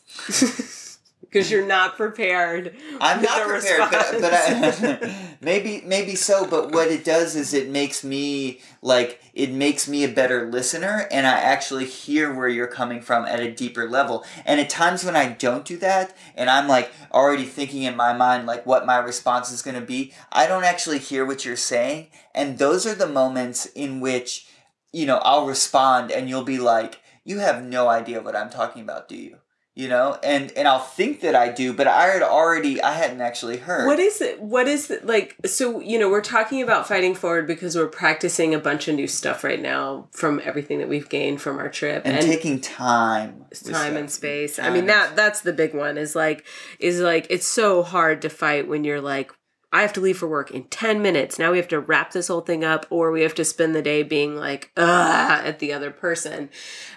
because 1.30 1.50
you're 1.50 1.66
not 1.66 1.96
prepared. 1.96 2.74
I'm 3.00 3.22
not 3.22 3.46
prepared, 3.46 3.88
but, 3.90 4.20
but. 4.20 4.32
I, 4.34 5.26
maybe 5.40 5.82
maybe 5.86 6.16
so. 6.16 6.44
But 6.46 6.72
what 6.72 6.88
it 6.88 7.04
does 7.04 7.36
is 7.36 7.54
it 7.54 7.68
makes 7.68 8.02
me 8.02 8.60
like 8.82 9.20
it 9.32 9.52
makes 9.52 9.86
me 9.88 10.02
a 10.02 10.08
better 10.08 10.50
listener, 10.50 11.06
and 11.10 11.26
I 11.26 11.38
actually 11.38 11.84
hear 11.84 12.34
where 12.34 12.48
you're 12.48 12.66
coming 12.66 13.00
from 13.00 13.26
at 13.26 13.38
a 13.38 13.52
deeper 13.52 13.88
level. 13.88 14.24
And 14.44 14.60
at 14.60 14.68
times 14.68 15.04
when 15.04 15.14
I 15.14 15.28
don't 15.32 15.64
do 15.64 15.76
that, 15.78 16.16
and 16.34 16.50
I'm 16.50 16.66
like 16.66 16.90
already 17.12 17.44
thinking 17.44 17.84
in 17.84 17.96
my 17.96 18.12
mind 18.12 18.46
like 18.46 18.66
what 18.66 18.84
my 18.84 18.98
response 18.98 19.52
is 19.52 19.62
going 19.62 19.78
to 19.78 19.86
be, 19.86 20.12
I 20.32 20.46
don't 20.46 20.64
actually 20.64 20.98
hear 20.98 21.24
what 21.24 21.44
you're 21.44 21.56
saying, 21.56 22.08
and 22.34 22.58
those 22.58 22.86
are 22.86 22.94
the 22.94 23.08
moments 23.08 23.66
in 23.66 24.00
which 24.00 24.48
you 24.92 25.06
know 25.06 25.18
I'll 25.18 25.46
respond, 25.46 26.10
and 26.10 26.28
you'll 26.28 26.42
be 26.42 26.58
like, 26.58 27.00
"You 27.22 27.38
have 27.38 27.62
no 27.62 27.86
idea 27.88 28.20
what 28.20 28.34
I'm 28.34 28.50
talking 28.50 28.82
about, 28.82 29.08
do 29.08 29.16
you?" 29.16 29.36
You 29.80 29.88
know, 29.88 30.18
and 30.22 30.52
and 30.58 30.68
I'll 30.68 30.78
think 30.78 31.22
that 31.22 31.34
I 31.34 31.48
do, 31.48 31.72
but 31.72 31.86
I 31.86 32.08
had 32.08 32.20
already 32.20 32.82
I 32.82 32.92
hadn't 32.92 33.22
actually 33.22 33.56
heard. 33.56 33.86
What 33.86 33.98
is 33.98 34.20
it? 34.20 34.38
What 34.38 34.68
is 34.68 34.90
it 34.90 35.06
like? 35.06 35.36
So 35.46 35.80
you 35.80 35.98
know, 35.98 36.10
we're 36.10 36.20
talking 36.20 36.60
about 36.60 36.86
fighting 36.86 37.14
forward 37.14 37.46
because 37.46 37.74
we're 37.74 37.86
practicing 37.86 38.54
a 38.54 38.58
bunch 38.58 38.88
of 38.88 38.94
new 38.94 39.06
stuff 39.06 39.42
right 39.42 39.58
now 39.58 40.06
from 40.10 40.38
everything 40.44 40.80
that 40.80 40.90
we've 40.90 41.08
gained 41.08 41.40
from 41.40 41.56
our 41.56 41.70
trip 41.70 42.02
and, 42.04 42.20
taking 42.20 42.60
time 42.60 43.46
time 43.64 43.96
and 43.96 44.10
space. 44.10 44.58
I 44.58 44.68
mean 44.68 44.84
that 44.84 45.16
that's 45.16 45.40
the 45.40 45.54
big 45.54 45.74
one. 45.74 45.96
Is 45.96 46.14
like 46.14 46.44
is 46.78 47.00
like 47.00 47.26
it's 47.30 47.48
so 47.48 47.82
hard 47.82 48.20
to 48.20 48.28
fight 48.28 48.68
when 48.68 48.84
you're 48.84 49.00
like 49.00 49.32
I 49.72 49.82
have 49.82 49.92
to 49.92 50.00
leave 50.00 50.18
for 50.18 50.26
work 50.26 50.50
in 50.50 50.64
10 50.64 51.00
minutes. 51.00 51.38
Now 51.38 51.52
we 51.52 51.58
have 51.58 51.68
to 51.68 51.78
wrap 51.78 52.10
this 52.10 52.26
whole 52.26 52.40
thing 52.40 52.64
up 52.64 52.86
or 52.90 53.12
we 53.12 53.22
have 53.22 53.36
to 53.36 53.44
spend 53.44 53.74
the 53.74 53.82
day 53.82 54.02
being 54.02 54.36
like 54.36 54.72
ah 54.76 55.42
at 55.44 55.60
the 55.60 55.72
other 55.72 55.92
person. 55.92 56.50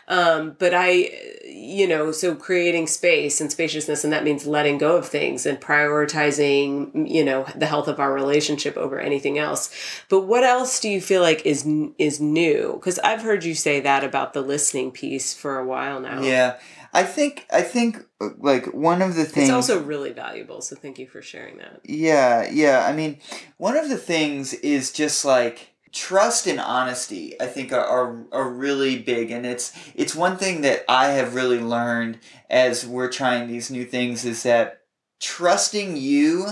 Um 0.07 0.55
but 0.57 0.73
I 0.73 1.11
you 1.45 1.87
know, 1.87 2.11
so 2.11 2.33
creating 2.33 2.87
space 2.87 3.39
and 3.39 3.51
spaciousness 3.51 4.03
and 4.03 4.11
that 4.11 4.23
means 4.23 4.47
letting 4.47 4.79
go 4.79 4.97
of 4.97 5.07
things 5.07 5.45
and 5.45 5.61
prioritizing, 5.61 7.07
you 7.07 7.23
know, 7.23 7.45
the 7.55 7.67
health 7.67 7.87
of 7.87 7.99
our 7.99 8.11
relationship 8.11 8.75
over 8.75 8.99
anything 8.99 9.37
else. 9.37 9.69
But 10.09 10.21
what 10.21 10.43
else 10.43 10.79
do 10.79 10.89
you 10.89 10.99
feel 10.99 11.21
like 11.21 11.45
is 11.45 11.67
is 11.99 12.19
new? 12.19 12.79
Cuz 12.83 12.97
I've 12.99 13.21
heard 13.21 13.43
you 13.43 13.53
say 13.53 13.81
that 13.81 14.03
about 14.03 14.33
the 14.33 14.41
listening 14.41 14.91
piece 14.91 15.31
for 15.31 15.59
a 15.59 15.65
while 15.65 15.99
now. 15.99 16.21
Yeah, 16.21 16.55
I 16.93 17.03
think 17.03 17.47
I 17.51 17.61
think 17.61 17.97
uh, 18.21 18.29
like 18.37 18.67
one 18.67 19.01
of 19.01 19.15
the 19.15 19.25
things. 19.25 19.49
It's 19.49 19.55
also 19.55 19.81
really 19.83 20.11
valuable, 20.11 20.61
so 20.61 20.75
thank 20.75 20.99
you 20.99 21.07
for 21.07 21.21
sharing 21.21 21.57
that. 21.57 21.81
Yeah, 21.83 22.47
yeah. 22.51 22.85
I 22.87 22.93
mean, 22.93 23.19
one 23.57 23.75
of 23.75 23.89
the 23.89 23.97
things 23.97 24.53
is 24.53 24.91
just 24.91 25.25
like 25.25 25.73
trust 25.91 26.45
and 26.45 26.59
honesty. 26.59 27.39
I 27.41 27.47
think 27.47 27.73
are, 27.73 27.83
are 27.83 28.25
are 28.31 28.49
really 28.49 28.99
big, 28.99 29.31
and 29.31 29.45
it's 29.45 29.73
it's 29.95 30.13
one 30.13 30.37
thing 30.37 30.61
that 30.61 30.85
I 30.87 31.09
have 31.11 31.33
really 31.33 31.59
learned 31.59 32.19
as 32.49 32.85
we're 32.85 33.11
trying 33.11 33.47
these 33.47 33.71
new 33.71 33.85
things 33.85 34.23
is 34.23 34.43
that 34.43 34.81
trusting 35.19 35.97
you 35.97 36.47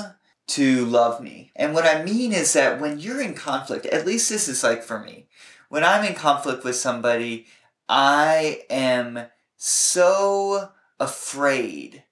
to 0.48 0.86
love 0.86 1.22
me. 1.22 1.52
And 1.56 1.74
what 1.74 1.86
I 1.86 2.04
mean 2.04 2.34
is 2.34 2.54
that 2.54 2.82
when 2.82 3.00
you're 3.00 3.22
in 3.22 3.36
conflict, 3.36 3.86
at 3.86 4.08
least 4.08 4.30
this 4.30 4.48
is 4.48 4.64
like 4.64 4.82
for 4.82 5.00
me, 5.00 5.28
when 5.70 5.84
I'm 5.84 6.04
in 6.04 6.16
conflict 6.16 6.64
with 6.64 6.76
somebody, 6.76 7.46
I 7.88 8.64
am 8.70 9.28
so 9.63 10.71
afraid 11.00 12.04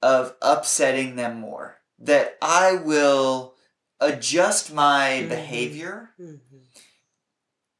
of 0.00 0.34
upsetting 0.40 1.16
them 1.16 1.38
more 1.38 1.76
that 1.98 2.38
I 2.40 2.76
will 2.76 3.54
adjust 4.00 4.72
my 4.72 5.20
Mhm. 5.22 5.28
behavior 5.28 6.10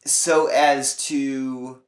so 0.05 0.49
as 0.49 0.95
to 1.07 1.83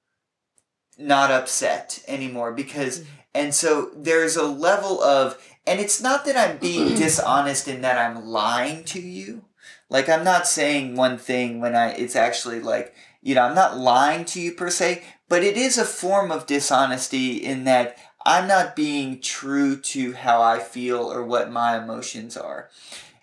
not 0.97 1.31
upset 1.31 2.03
anymore 2.09 2.53
because 2.53 3.03
and 3.35 3.55
so 3.55 3.91
there's 3.95 4.37
a 4.37 4.45
level 4.45 5.03
of 5.03 5.37
and 5.67 5.79
it's 5.79 6.01
not 6.01 6.25
that 6.25 6.39
I'm 6.39 6.57
being 6.57 6.95
dishonest 6.97 7.69
in 7.69 7.83
that 7.83 7.99
I'm 7.99 8.25
lying 8.25 8.83
to 8.85 9.01
you. 9.01 9.45
Like 9.91 10.09
I'm 10.09 10.25
not 10.25 10.47
saying 10.49 10.97
one 10.97 11.19
thing 11.19 11.61
when 11.61 11.75
I 11.77 11.91
it's 11.91 12.17
actually 12.17 12.61
like 12.61 12.95
you 13.27 13.35
know 13.35 13.43
I'm 13.43 13.55
not 13.55 13.79
lying 13.79 14.25
to 14.27 14.41
you 14.41 14.53
per 14.53 14.71
se 14.71 15.03
but 15.29 15.43
it 15.43 15.57
is 15.57 15.79
a 15.79 15.85
form 15.85 16.31
of 16.31 16.47
dishonesty 16.47 17.37
in 17.37 17.65
that 17.65 17.97
I'm 18.25 18.49
not 18.49 18.77
being 18.77 19.21
true 19.21 19.77
to 19.77 20.13
how 20.13 20.43
I 20.43 20.59
feel 20.59 21.13
or 21.13 21.23
what 21.23 21.51
my 21.51 21.77
emotions 21.83 22.37
are 22.37 22.71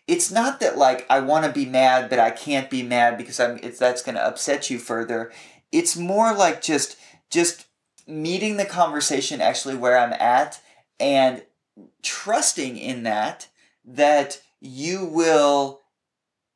it's 0.08 0.32
not 0.32 0.60
that 0.60 0.78
like 0.78 1.06
I 1.10 1.20
want 1.20 1.46
to 1.46 1.52
be 1.52 1.66
mad 1.66 2.10
but 2.10 2.20
I 2.20 2.32
can't 2.32 2.70
be 2.70 2.84
mad 2.84 3.18
because 3.18 3.40
I'm 3.40 3.60
it's 3.64 3.80
that's 3.80 4.04
going 4.04 4.16
to 4.16 4.26
upset 4.26 4.70
you 4.70 4.78
further. 4.78 5.32
It's 5.72 5.96
more 5.96 6.34
like 6.34 6.62
just 6.62 6.98
just 7.30 7.66
meeting 8.06 8.58
the 8.58 8.66
conversation 8.66 9.42
actually 9.42 9.76
where 9.76 9.98
I'm 9.98 10.14
at 10.14 10.62
and 11.00 11.44
trusting 12.02 12.78
in 12.78 13.04
that 13.04 13.48
that 13.86 14.42
you 14.60 15.06
will 15.06 15.82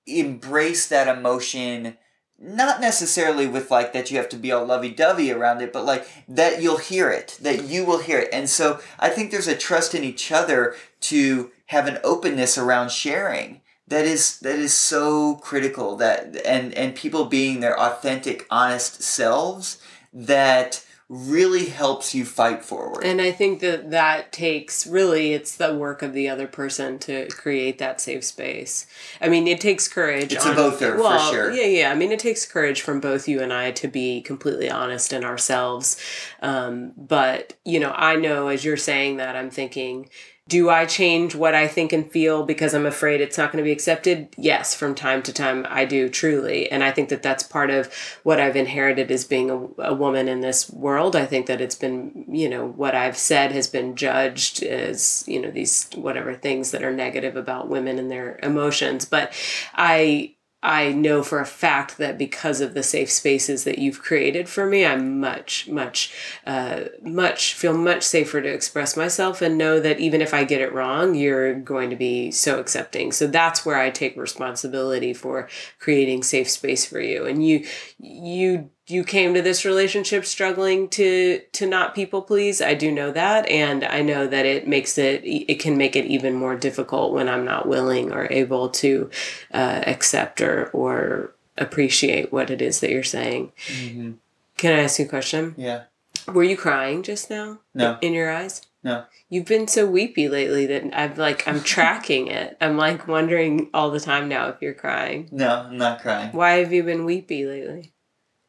embrace 0.06 0.88
that 0.88 1.08
emotion 1.08 1.98
not 2.40 2.80
necessarily 2.80 3.48
with 3.48 3.72
like 3.72 3.94
that 3.94 4.12
you 4.12 4.18
have 4.18 4.30
to 4.30 4.38
be 4.38 4.52
all 4.52 4.66
lovey-dovey 4.66 5.32
around 5.32 5.62
it 5.62 5.74
but 5.74 5.86
like 5.86 6.08
that 6.28 6.62
you'll 6.62 6.78
hear 6.78 7.10
it 7.10 7.38
that 7.42 7.64
you 7.64 7.84
will 7.84 8.00
hear 8.00 8.20
it. 8.20 8.30
And 8.32 8.50
so 8.50 8.80
i 9.00 9.10
think 9.10 9.32
there's 9.32 9.48
a 9.48 9.58
trust 9.58 9.96
in 9.96 10.04
each 10.04 10.32
other 10.32 10.76
to 11.02 11.52
have 11.68 11.88
an 11.88 12.00
openness 12.04 12.58
around 12.58 12.92
sharing 12.92 13.62
that 13.88 14.06
is 14.06 14.40
that 14.40 14.60
is 14.60 14.74
so 14.74 15.36
critical 15.36 15.96
that 15.96 16.36
and 16.46 16.74
and 16.74 16.96
people 16.96 17.26
being 17.26 17.60
their 17.60 17.80
authentic 17.80 18.46
honest 18.50 19.02
selves 19.02 19.82
that 20.14 20.86
really 21.10 21.68
helps 21.68 22.14
you 22.14 22.26
fight 22.26 22.66
forward 22.66 23.02
And 23.06 23.22
I 23.22 23.32
think 23.32 23.62
that 23.62 23.92
that 23.92 24.34
takes 24.34 24.86
really 24.86 25.34
it's 25.34 25.56
the 25.56 25.74
work 25.74 26.02
of 26.02 26.12
the 26.12 26.28
other 26.28 26.48
person 26.48 27.00
to 27.00 27.28
create 27.30 27.78
that 27.78 28.02
safe 28.02 28.26
space. 28.26 28.88
I 29.22 29.30
mean, 29.30 29.48
it 29.48 29.62
takes 29.62 29.88
courage. 29.88 30.34
It's 30.34 30.46
a 30.46 30.54
both 30.54 30.80
there, 30.80 30.96
for 30.96 31.04
well, 31.04 31.32
sure. 31.32 31.52
Yeah, 31.52 31.66
yeah. 31.66 31.92
I 31.92 31.96
mean, 31.96 32.12
it 32.12 32.20
takes 32.20 32.46
courage 32.46 32.82
from 32.82 33.00
both 33.00 33.28
you 33.28 33.42
and 33.42 33.54
I 33.54 33.72
to 33.72 33.88
be 33.88 34.20
completely 34.22 34.70
honest 34.70 35.14
in 35.14 35.24
ourselves. 35.24 35.98
Um, 36.42 36.92
but 36.98 37.54
you 37.64 37.80
know, 37.80 37.94
I 37.96 38.18
know 38.18 38.50
as 38.50 38.66
you're 38.66 38.76
saying 38.76 39.18
that, 39.18 39.36
I'm 39.36 39.50
thinking. 39.50 40.10
Do 40.48 40.70
I 40.70 40.86
change 40.86 41.36
what 41.36 41.54
I 41.54 41.68
think 41.68 41.92
and 41.92 42.10
feel 42.10 42.44
because 42.44 42.74
I'm 42.74 42.86
afraid 42.86 43.20
it's 43.20 43.38
not 43.38 43.52
going 43.52 43.62
to 43.62 43.68
be 43.68 43.72
accepted? 43.72 44.30
Yes, 44.38 44.74
from 44.74 44.96
time 44.96 45.22
to 45.24 45.34
time 45.34 45.66
I 45.70 45.86
do 45.86 46.08
truly. 46.08 46.72
And 46.72 46.84
I 46.84 46.92
think 46.92 47.10
that 47.10 47.22
that's 47.22 47.44
part 47.44 47.70
of 47.70 47.94
what 48.24 48.40
I've 48.40 48.56
inherited 48.56 49.12
as 49.12 49.26
being 49.26 49.50
a, 49.50 49.68
a 49.82 49.94
woman 49.94 50.28
in 50.28 50.42
this 50.42 50.70
world. 50.70 51.16
I 51.16 51.26
think 51.26 51.48
that 51.48 51.60
it's 51.60 51.76
been, 51.76 52.26
you 52.30 52.48
know, 52.48 52.66
what 52.66 52.96
I've 52.96 53.18
said 53.18 53.52
has 53.52 53.68
been 53.68 53.96
judged 53.96 54.64
as, 54.64 55.26
you 55.28 55.42
know, 55.42 55.52
these 55.52 55.90
whatever 55.96 56.34
things 56.34 56.72
that 56.72 56.84
are 56.84 56.94
negative 56.94 57.36
about 57.36 57.68
women 57.68 58.00
and 58.00 58.10
their 58.10 58.40
emotions. 58.42 59.06
But 59.06 59.34
I 59.74 60.36
I 60.68 60.92
know 60.92 61.24
for 61.24 61.40
a 61.40 61.46
fact 61.46 61.98
that 61.98 62.18
because 62.18 62.60
of 62.60 62.74
the 62.74 62.84
safe 62.84 63.10
spaces 63.10 63.64
that 63.64 63.80
you've 63.80 64.02
created 64.02 64.50
for 64.50 64.66
me, 64.66 64.86
I'm 64.86 65.18
much, 65.22 65.70
much, 65.70 66.14
uh, 66.46 66.82
much 67.02 67.54
feel 67.54 67.74
much 67.74 68.04
safer 68.04 68.42
to 68.42 68.50
express 68.50 68.98
myself 68.98 69.42
and 69.42 69.58
know 69.58 69.80
that 69.80 70.02
even 70.02 70.22
if 70.22 70.34
I 70.34 70.44
get 70.44 70.60
it 70.60 70.74
wrong, 70.74 71.16
you're 71.16 71.56
going 71.56 71.90
to 71.90 71.96
be 71.96 72.32
so 72.32 72.60
accepting. 72.60 73.14
So 73.14 73.28
that's 73.28 73.66
where 73.66 73.80
I 73.80 73.90
take 73.90 74.18
responsibility 74.18 75.14
for 75.14 75.48
creating 75.80 76.24
safe 76.24 76.50
space 76.50 76.86
for 76.86 77.00
you. 77.00 77.26
And 77.26 77.48
you, 77.48 77.66
you, 77.98 78.70
you 78.90 79.04
came 79.04 79.34
to 79.34 79.42
this 79.42 79.66
relationship 79.66 80.26
struggling 80.26 80.88
to 80.90 81.42
to 81.54 81.66
not 81.68 81.94
people 81.94 82.22
please. 82.22 82.62
I 82.62 82.74
do 82.74 82.92
know 82.92 83.12
that, 83.12 83.48
and 83.50 83.84
I 83.84 84.02
know 84.02 84.28
that 84.28 84.46
it 84.46 84.68
makes 84.68 84.98
it 84.98 85.22
it 85.26 85.60
can 85.60 85.78
make 85.78 85.96
it 85.96 86.06
even 86.06 86.34
more 86.34 86.56
difficult 86.56 87.14
when 87.14 87.28
I'm 87.30 87.46
not 87.46 87.68
willing 87.68 88.12
or 88.12 88.28
able 88.32 88.70
to 88.70 89.10
uh, 89.54 89.84
accept 89.86 90.42
or 90.42 90.70
or 90.74 91.34
appreciate 91.58 92.32
what 92.32 92.50
it 92.50 92.62
is 92.62 92.80
that 92.80 92.92
you're 92.92 93.04
saying. 93.04 93.52
hmm 93.68 94.12
Can 94.58 94.74
I 94.74 94.84
ask 94.84 95.00
you 95.00 95.06
a 95.06 95.10
question? 95.10 95.54
yeah 95.58 95.84
Were 96.28 96.44
you 96.44 96.56
crying 96.58 97.04
just 97.04 97.30
now? 97.30 97.60
No. 97.74 97.98
In 98.02 98.14
your 98.14 98.32
eyes? 98.32 98.62
No. 98.84 99.06
You've 99.30 99.46
been 99.48 99.68
so 99.68 99.86
weepy 99.86 100.30
lately 100.30 100.66
that 100.68 100.98
I've 100.98 101.18
like 101.18 101.46
I'm 101.48 101.62
tracking 101.76 102.28
it. 102.28 102.56
I'm 102.62 102.78
like 102.78 103.08
wondering 103.08 103.70
all 103.74 103.90
the 103.92 104.00
time 104.00 104.30
now 104.30 104.48
if 104.50 104.62
you're 104.62 104.74
crying. 104.74 105.28
no 105.32 105.50
i'm 105.68 105.78
not 105.78 106.02
crying 106.02 106.32
Why 106.32 106.52
have 106.60 106.72
you 106.72 106.84
been 106.84 107.04
weepy 107.06 107.46
lately? 107.46 107.92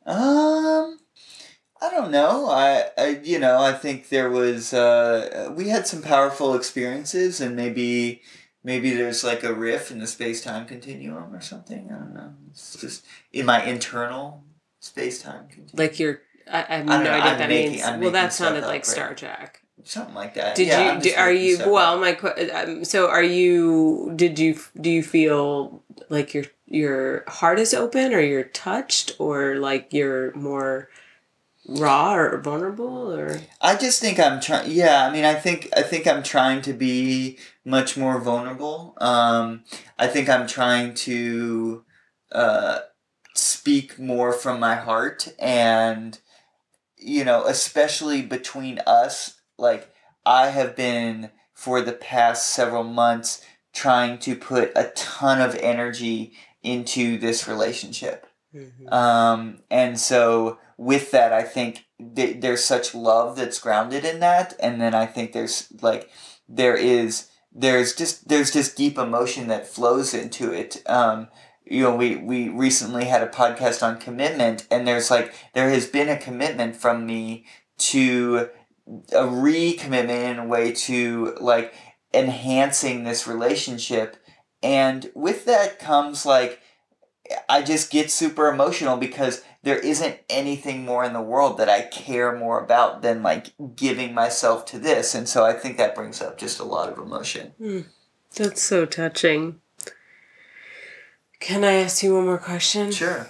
Um, 0.08 0.98
I 1.80 1.90
don't 1.90 2.10
know. 2.10 2.48
I, 2.48 2.86
I 2.96 3.20
you 3.22 3.38
know, 3.38 3.60
I 3.60 3.72
think 3.72 4.08
there 4.08 4.30
was 4.30 4.72
uh 4.74 5.52
we 5.56 5.68
had 5.68 5.86
some 5.86 6.02
powerful 6.02 6.54
experiences 6.54 7.40
and 7.40 7.54
maybe 7.54 8.22
maybe 8.64 8.90
there's 8.94 9.22
like 9.22 9.44
a 9.44 9.52
riff 9.54 9.90
in 9.90 9.98
the 10.00 10.06
space-time 10.06 10.66
continuum 10.66 11.34
or 11.34 11.40
something. 11.40 11.90
I 11.92 11.98
don't 11.98 12.14
know. 12.14 12.34
It's 12.50 12.76
just 12.80 13.04
in 13.32 13.46
my 13.46 13.62
internal 13.64 14.44
space-time 14.80 15.46
continuum. 15.48 15.70
Like 15.74 15.98
you're 16.00 16.22
I, 16.50 16.58
I 16.68 16.76
have 16.78 16.88
I 16.90 16.96
no 16.98 17.04
know, 17.04 17.10
idea 17.10 17.30
what 17.30 17.38
that 17.38 17.48
making- 17.48 17.72
means. 17.72 17.84
I'm 17.84 18.00
well, 18.00 18.10
that 18.12 18.32
sounded 18.32 18.62
like 18.62 18.70
right? 18.72 18.86
Star 18.86 19.14
Trek. 19.14 19.62
Something 19.84 20.14
like 20.14 20.34
that. 20.34 20.56
Did 20.56 20.66
Yeah, 20.68 20.94
you? 20.96 21.00
Do, 21.02 21.12
are 21.16 21.30
you? 21.32 21.58
Well, 21.70 22.02
up. 22.02 22.22
my 22.22 22.50
um, 22.50 22.84
so 22.84 23.08
are 23.08 23.22
you? 23.22 24.12
Did 24.16 24.38
you? 24.38 24.58
Do 24.80 24.90
you 24.90 25.02
feel 25.04 25.84
like 26.08 26.34
your 26.34 26.44
your 26.70 27.24
heart 27.28 27.58
is 27.58 27.74
open, 27.74 28.12
or 28.14 28.20
you're 28.20 28.44
touched, 28.44 29.16
or 29.18 29.56
like 29.56 29.92
you're 29.92 30.34
more 30.34 30.88
raw 31.68 32.14
or 32.14 32.40
vulnerable 32.40 33.12
or 33.12 33.42
I 33.60 33.76
just 33.76 34.00
think 34.00 34.18
I'm 34.18 34.40
trying. 34.40 34.70
Yeah, 34.70 35.06
I 35.06 35.12
mean, 35.12 35.24
I 35.24 35.34
think 35.34 35.68
I 35.76 35.82
think 35.82 36.06
I'm 36.06 36.22
trying 36.22 36.62
to 36.62 36.72
be 36.72 37.38
much 37.64 37.96
more 37.96 38.18
vulnerable. 38.20 38.94
Um, 39.00 39.64
I 39.98 40.06
think 40.06 40.28
I'm 40.28 40.46
trying 40.46 40.94
to 40.94 41.84
uh, 42.32 42.80
speak 43.34 43.98
more 43.98 44.32
from 44.32 44.58
my 44.58 44.76
heart, 44.76 45.28
and 45.38 46.18
you 46.96 47.24
know, 47.24 47.44
especially 47.44 48.22
between 48.22 48.80
us. 48.86 49.34
Like 49.58 49.92
I 50.24 50.48
have 50.48 50.74
been 50.74 51.30
for 51.52 51.82
the 51.82 51.92
past 51.92 52.50
several 52.50 52.84
months 52.84 53.44
trying 53.74 54.18
to 54.18 54.34
put 54.34 54.72
a 54.74 54.92
ton 54.94 55.40
of 55.40 55.54
energy 55.56 56.32
into 56.62 57.18
this 57.18 57.46
relationship. 57.48 58.26
Mm-hmm. 58.54 58.92
Um, 58.92 59.60
and 59.70 59.98
so 59.98 60.58
with 60.76 61.10
that, 61.10 61.32
I 61.32 61.42
think 61.42 61.84
th- 62.16 62.40
there's 62.40 62.64
such 62.64 62.94
love 62.94 63.36
that's 63.36 63.58
grounded 63.58 64.04
in 64.04 64.20
that. 64.20 64.54
And 64.60 64.80
then 64.80 64.94
I 64.94 65.06
think 65.06 65.32
there's 65.32 65.68
like, 65.82 66.10
there 66.48 66.76
is, 66.76 67.28
there's 67.52 67.94
just, 67.94 68.28
there's 68.28 68.52
just 68.52 68.76
deep 68.76 68.98
emotion 68.98 69.48
that 69.48 69.66
flows 69.66 70.14
into 70.14 70.52
it. 70.52 70.82
Um, 70.86 71.28
you 71.64 71.82
know, 71.82 71.94
we, 71.94 72.16
we 72.16 72.48
recently 72.48 73.04
had 73.04 73.22
a 73.22 73.28
podcast 73.28 73.82
on 73.82 74.00
commitment 74.00 74.66
and 74.70 74.88
there's 74.88 75.10
like, 75.10 75.34
there 75.54 75.68
has 75.68 75.86
been 75.86 76.08
a 76.08 76.16
commitment 76.16 76.76
from 76.76 77.04
me 77.04 77.44
to 77.78 78.48
a 79.12 79.22
recommitment 79.22 80.30
in 80.30 80.38
a 80.38 80.46
way 80.46 80.72
to 80.72 81.36
like 81.40 81.74
enhancing 82.14 83.04
this 83.04 83.26
relationship. 83.26 84.16
And 84.62 85.10
with 85.14 85.44
that 85.44 85.78
comes 85.78 86.26
like, 86.26 86.60
I 87.48 87.62
just 87.62 87.90
get 87.90 88.10
super 88.10 88.48
emotional 88.48 88.96
because 88.96 89.42
there 89.62 89.78
isn't 89.78 90.18
anything 90.30 90.84
more 90.84 91.04
in 91.04 91.12
the 91.12 91.20
world 91.20 91.58
that 91.58 91.68
I 91.68 91.82
care 91.82 92.34
more 92.34 92.62
about 92.62 93.02
than 93.02 93.22
like 93.22 93.52
giving 93.76 94.14
myself 94.14 94.64
to 94.66 94.78
this. 94.78 95.14
And 95.14 95.28
so 95.28 95.44
I 95.44 95.52
think 95.52 95.76
that 95.76 95.94
brings 95.94 96.22
up 96.22 96.38
just 96.38 96.58
a 96.58 96.64
lot 96.64 96.88
of 96.88 96.98
emotion. 96.98 97.52
That's 98.34 98.62
so 98.62 98.86
touching. 98.86 99.60
Can 101.40 101.64
I 101.64 101.74
ask 101.74 102.02
you 102.02 102.14
one 102.14 102.24
more 102.24 102.38
question? 102.38 102.90
Sure. 102.90 103.28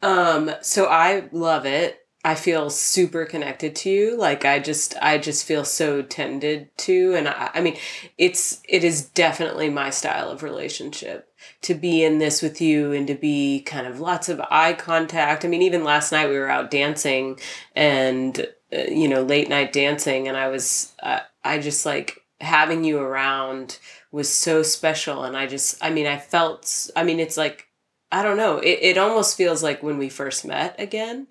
Um, 0.00 0.52
so 0.62 0.86
I 0.86 1.28
love 1.32 1.66
it. 1.66 2.05
I 2.26 2.34
feel 2.34 2.70
super 2.70 3.24
connected 3.24 3.76
to 3.76 3.90
you. 3.90 4.16
Like 4.16 4.44
I 4.44 4.58
just 4.58 4.96
I 5.00 5.16
just 5.16 5.46
feel 5.46 5.64
so 5.64 6.02
tended 6.02 6.76
to 6.78 7.14
and 7.14 7.28
I, 7.28 7.52
I 7.54 7.60
mean 7.60 7.76
it's 8.18 8.60
it 8.68 8.82
is 8.82 9.08
definitely 9.10 9.70
my 9.70 9.90
style 9.90 10.28
of 10.28 10.42
relationship 10.42 11.32
to 11.62 11.74
be 11.74 12.02
in 12.02 12.18
this 12.18 12.42
with 12.42 12.60
you 12.60 12.90
and 12.90 13.06
to 13.06 13.14
be 13.14 13.62
kind 13.62 13.86
of 13.86 14.00
lots 14.00 14.28
of 14.28 14.40
eye 14.50 14.72
contact. 14.72 15.44
I 15.44 15.48
mean 15.48 15.62
even 15.62 15.84
last 15.84 16.10
night 16.10 16.28
we 16.28 16.36
were 16.36 16.50
out 16.50 16.68
dancing 16.68 17.38
and 17.76 18.44
uh, 18.72 18.90
you 18.90 19.06
know 19.06 19.22
late 19.22 19.48
night 19.48 19.72
dancing 19.72 20.26
and 20.26 20.36
I 20.36 20.48
was 20.48 20.94
uh, 21.04 21.20
I 21.44 21.60
just 21.60 21.86
like 21.86 22.24
having 22.40 22.82
you 22.82 22.98
around 22.98 23.78
was 24.10 24.28
so 24.28 24.64
special 24.64 25.22
and 25.22 25.36
I 25.36 25.46
just 25.46 25.78
I 25.80 25.90
mean 25.90 26.08
I 26.08 26.18
felt 26.18 26.90
I 26.96 27.04
mean 27.04 27.20
it's 27.20 27.36
like 27.36 27.68
I 28.10 28.24
don't 28.24 28.36
know 28.36 28.58
it, 28.58 28.80
it 28.82 28.98
almost 28.98 29.36
feels 29.36 29.62
like 29.62 29.80
when 29.80 29.96
we 29.96 30.08
first 30.08 30.44
met 30.44 30.74
again 30.80 31.28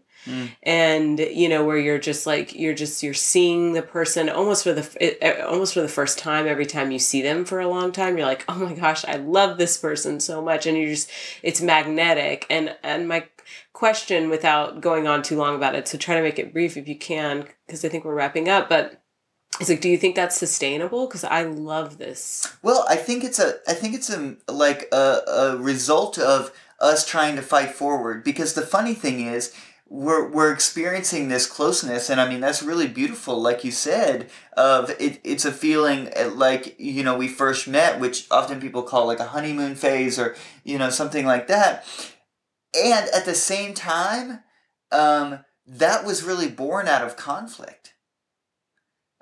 and 0.63 1.19
you 1.19 1.47
know 1.47 1.63
where 1.63 1.77
you're 1.77 1.99
just 1.99 2.25
like 2.25 2.55
you're 2.55 2.73
just 2.73 3.03
you're 3.03 3.13
seeing 3.13 3.73
the 3.73 3.81
person 3.81 4.29
almost 4.29 4.63
for 4.63 4.73
the 4.73 4.97
it, 4.99 5.41
almost 5.41 5.73
for 5.73 5.81
the 5.81 5.87
first 5.87 6.17
time 6.17 6.47
every 6.47 6.65
time 6.65 6.91
you 6.91 6.99
see 6.99 7.21
them 7.21 7.45
for 7.45 7.59
a 7.59 7.67
long 7.67 7.91
time 7.91 8.17
you're 8.17 8.27
like 8.27 8.45
oh 8.47 8.55
my 8.55 8.73
gosh 8.73 9.05
i 9.05 9.15
love 9.15 9.57
this 9.57 9.77
person 9.77 10.19
so 10.19 10.41
much. 10.41 10.65
And 10.65 10.77
you're 10.77 10.89
just 10.89 11.09
it's 11.43 11.61
magnetic. 11.61 12.45
And 12.49 12.75
and 12.83 13.07
my 13.07 13.27
question 13.73 14.29
without 14.29 14.81
going 14.81 15.05
on 15.05 15.21
too 15.21 15.37
long 15.37 15.55
about 15.55 15.75
it 15.75 15.87
so 15.87 15.97
try 15.97 16.15
to 16.15 16.21
make 16.21 16.39
it 16.39 16.53
brief 16.53 16.77
if 16.77 16.87
you 16.87 16.97
can 16.97 17.45
because 17.67 17.85
i 17.85 17.89
think 17.89 18.03
we're 18.03 18.15
wrapping 18.15 18.49
up 18.49 18.69
but 18.69 19.03
it's 19.59 19.69
like 19.69 19.81
do 19.81 19.89
you 19.89 19.97
think 19.97 20.15
that's 20.15 20.35
sustainable? 20.35 21.07
Because 21.07 21.23
i 21.23 21.43
love 21.43 21.97
this. 21.97 22.51
Well, 22.61 22.85
I 22.89 22.95
think 22.95 23.23
it's 23.23 23.39
a 23.39 23.55
I 23.67 23.73
think 23.73 23.95
it's 23.95 24.09
a 24.09 24.35
like 24.49 24.87
a, 24.91 25.21
a 25.27 25.57
result 25.57 26.17
of 26.17 26.51
us 26.79 27.05
trying 27.05 27.35
to 27.37 27.41
fight 27.41 27.71
forward. 27.71 28.23
Because 28.23 28.53
the 28.53 28.61
funny 28.61 28.93
thing 28.93 29.21
is 29.21 29.53
we're 29.87 30.27
we're 30.29 30.51
experiencing 30.51 31.27
this 31.27 31.45
closeness 31.45 32.09
and 32.09 32.19
I 32.19 32.27
mean 32.27 32.39
that's 32.39 32.63
really 32.63 32.87
beautiful 32.87 33.39
like 33.39 33.63
you 33.63 33.71
said 33.71 34.29
of 34.57 34.89
it 34.99 35.21
it's 35.23 35.45
a 35.45 35.51
feeling 35.51 36.11
uh, 36.17 36.31
like 36.33 36.75
you 36.79 37.03
know 37.03 37.15
we 37.15 37.27
first 37.27 37.67
met 37.67 37.99
which 37.99 38.25
often 38.31 38.59
people 38.59 38.81
call 38.81 39.05
like 39.05 39.19
a 39.19 39.27
honeymoon 39.27 39.75
phase 39.75 40.17
or 40.17 40.35
you 40.63 40.77
know 40.77 40.89
something 40.89 41.25
like 41.25 41.47
that. 41.47 41.85
And 42.73 43.07
at 43.09 43.25
the 43.25 43.35
same 43.35 43.73
time 43.73 44.39
um 44.91 45.45
that 45.67 46.05
was 46.05 46.23
really 46.23 46.49
born 46.49 46.87
out 46.87 47.03
of 47.03 47.17
conflict. 47.17 47.93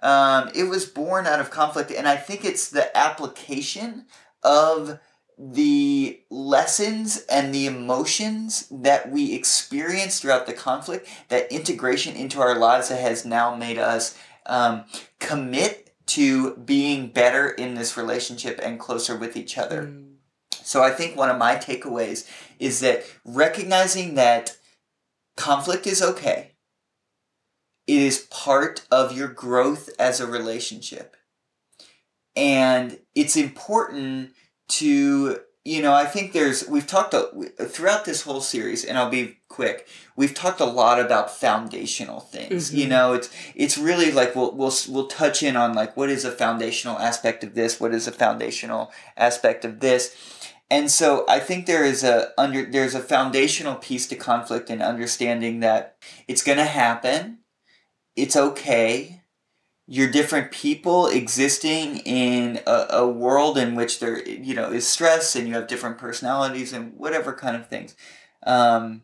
Um, 0.02 0.52
it 0.54 0.66
was 0.66 0.86
born 0.86 1.26
out 1.26 1.40
of 1.40 1.50
conflict, 1.50 1.90
and 1.90 2.08
I 2.08 2.18
think 2.18 2.44
it's 2.44 2.70
the 2.70 2.96
application 2.96 4.06
of 4.44 5.00
the 5.38 6.22
lessons 6.30 7.24
and 7.30 7.54
the 7.54 7.66
emotions 7.66 8.68
that 8.70 9.12
we 9.12 9.34
experience 9.34 10.20
throughout 10.20 10.46
the 10.46 10.54
conflict, 10.54 11.08
that 11.30 11.52
integration 11.52 12.16
into 12.16 12.42
our 12.42 12.58
lives 12.58 12.90
that 12.90 13.02
has 13.02 13.26
now 13.26 13.56
made 13.56 13.78
us 13.78 14.18
um, 14.46 14.86
commit 15.20 15.94
to 16.06 16.56
being 16.58 17.08
better 17.08 17.50
in 17.50 17.76
this 17.76 17.98
relationship 17.98 18.60
and 18.62 18.80
closer 18.80 19.16
with 19.16 19.38
each 19.38 19.58
other. 19.58 19.94
So 20.52 20.84
I 20.84 20.92
think 20.92 21.16
one 21.16 21.30
of 21.30 21.38
my 21.38 21.56
takeaways 21.56 22.30
is 22.60 22.80
that 22.82 23.04
recognizing 23.26 24.16
that 24.16 24.58
conflict 25.36 25.88
is 25.88 26.02
okay. 26.02 26.52
It 27.88 27.98
is 27.98 28.28
part 28.30 28.86
of 28.90 29.16
your 29.16 29.28
growth 29.28 29.90
as 30.00 30.20
a 30.20 30.28
relationship. 30.28 31.18
And 32.36 33.00
it's 33.14 33.36
important 33.36 34.32
to, 34.70 35.40
you 35.66 35.82
know, 35.82 35.94
I 35.94 36.06
think 36.06 36.34
there's, 36.34 36.68
we've 36.68 36.88
talked 36.88 37.14
a, 37.14 37.30
throughout 37.66 38.06
this 38.06 38.22
whole 38.24 38.42
series, 38.42 38.84
and 38.84 38.98
I'll 38.98 39.10
be 39.10 39.38
quick, 39.48 39.88
we've 40.16 40.34
talked 40.34 40.60
a 40.60 40.66
lot 40.66 41.00
about 41.00 41.32
foundational 41.32 42.20
things. 42.20 42.74
You 42.74 42.86
Mhm. 42.86 42.90
know, 42.90 43.14
it's, 43.14 43.30
it's 43.56 43.78
really 43.78 44.12
like 44.12 44.36
we'll, 44.36 44.52
we'll, 44.54 44.74
we'll 44.90 45.08
touch 45.08 45.44
in 45.44 45.56
on 45.56 45.74
like 45.74 45.96
what 45.96 46.10
is 46.10 46.26
a 46.26 46.32
foundational 46.32 46.98
aspect 47.00 47.44
of 47.44 47.56
this, 47.56 47.80
what 47.80 47.94
is 47.94 48.08
a 48.08 48.12
foundational 48.12 48.92
aspect 49.16 49.64
of 49.64 49.80
this. 49.80 50.16
And 50.72 50.90
so 50.90 51.24
I 51.30 51.40
think 51.40 51.66
there 51.66 51.84
is 51.84 52.04
a 52.04 52.32
under 52.36 52.66
there's 52.66 52.96
a 52.96 53.00
foundational 53.00 53.76
piece 53.76 54.08
to 54.08 54.16
conflict 54.16 54.72
and 54.72 54.82
understanding 54.82 55.60
that 55.60 55.98
it's 56.28 56.42
going 56.42 56.58
to 56.58 56.66
happen. 56.66 57.40
It's 58.16 58.36
okay. 58.36 59.22
You're 59.86 60.10
different 60.10 60.52
people 60.52 61.08
existing 61.08 61.98
in 61.98 62.62
a, 62.66 62.86
a 62.90 63.08
world 63.08 63.58
in 63.58 63.76
which 63.76 64.00
there 64.00 64.26
you 64.28 64.56
know 64.56 64.72
is 64.72 64.88
stress 64.88 65.36
and 65.36 65.48
you 65.48 65.56
have 65.56 65.68
different 65.68 65.98
personalities 65.98 66.72
and 66.72 66.94
whatever 66.98 67.34
kind 67.34 67.56
of 67.56 67.68
things. 67.68 67.96
Um, 68.46 69.04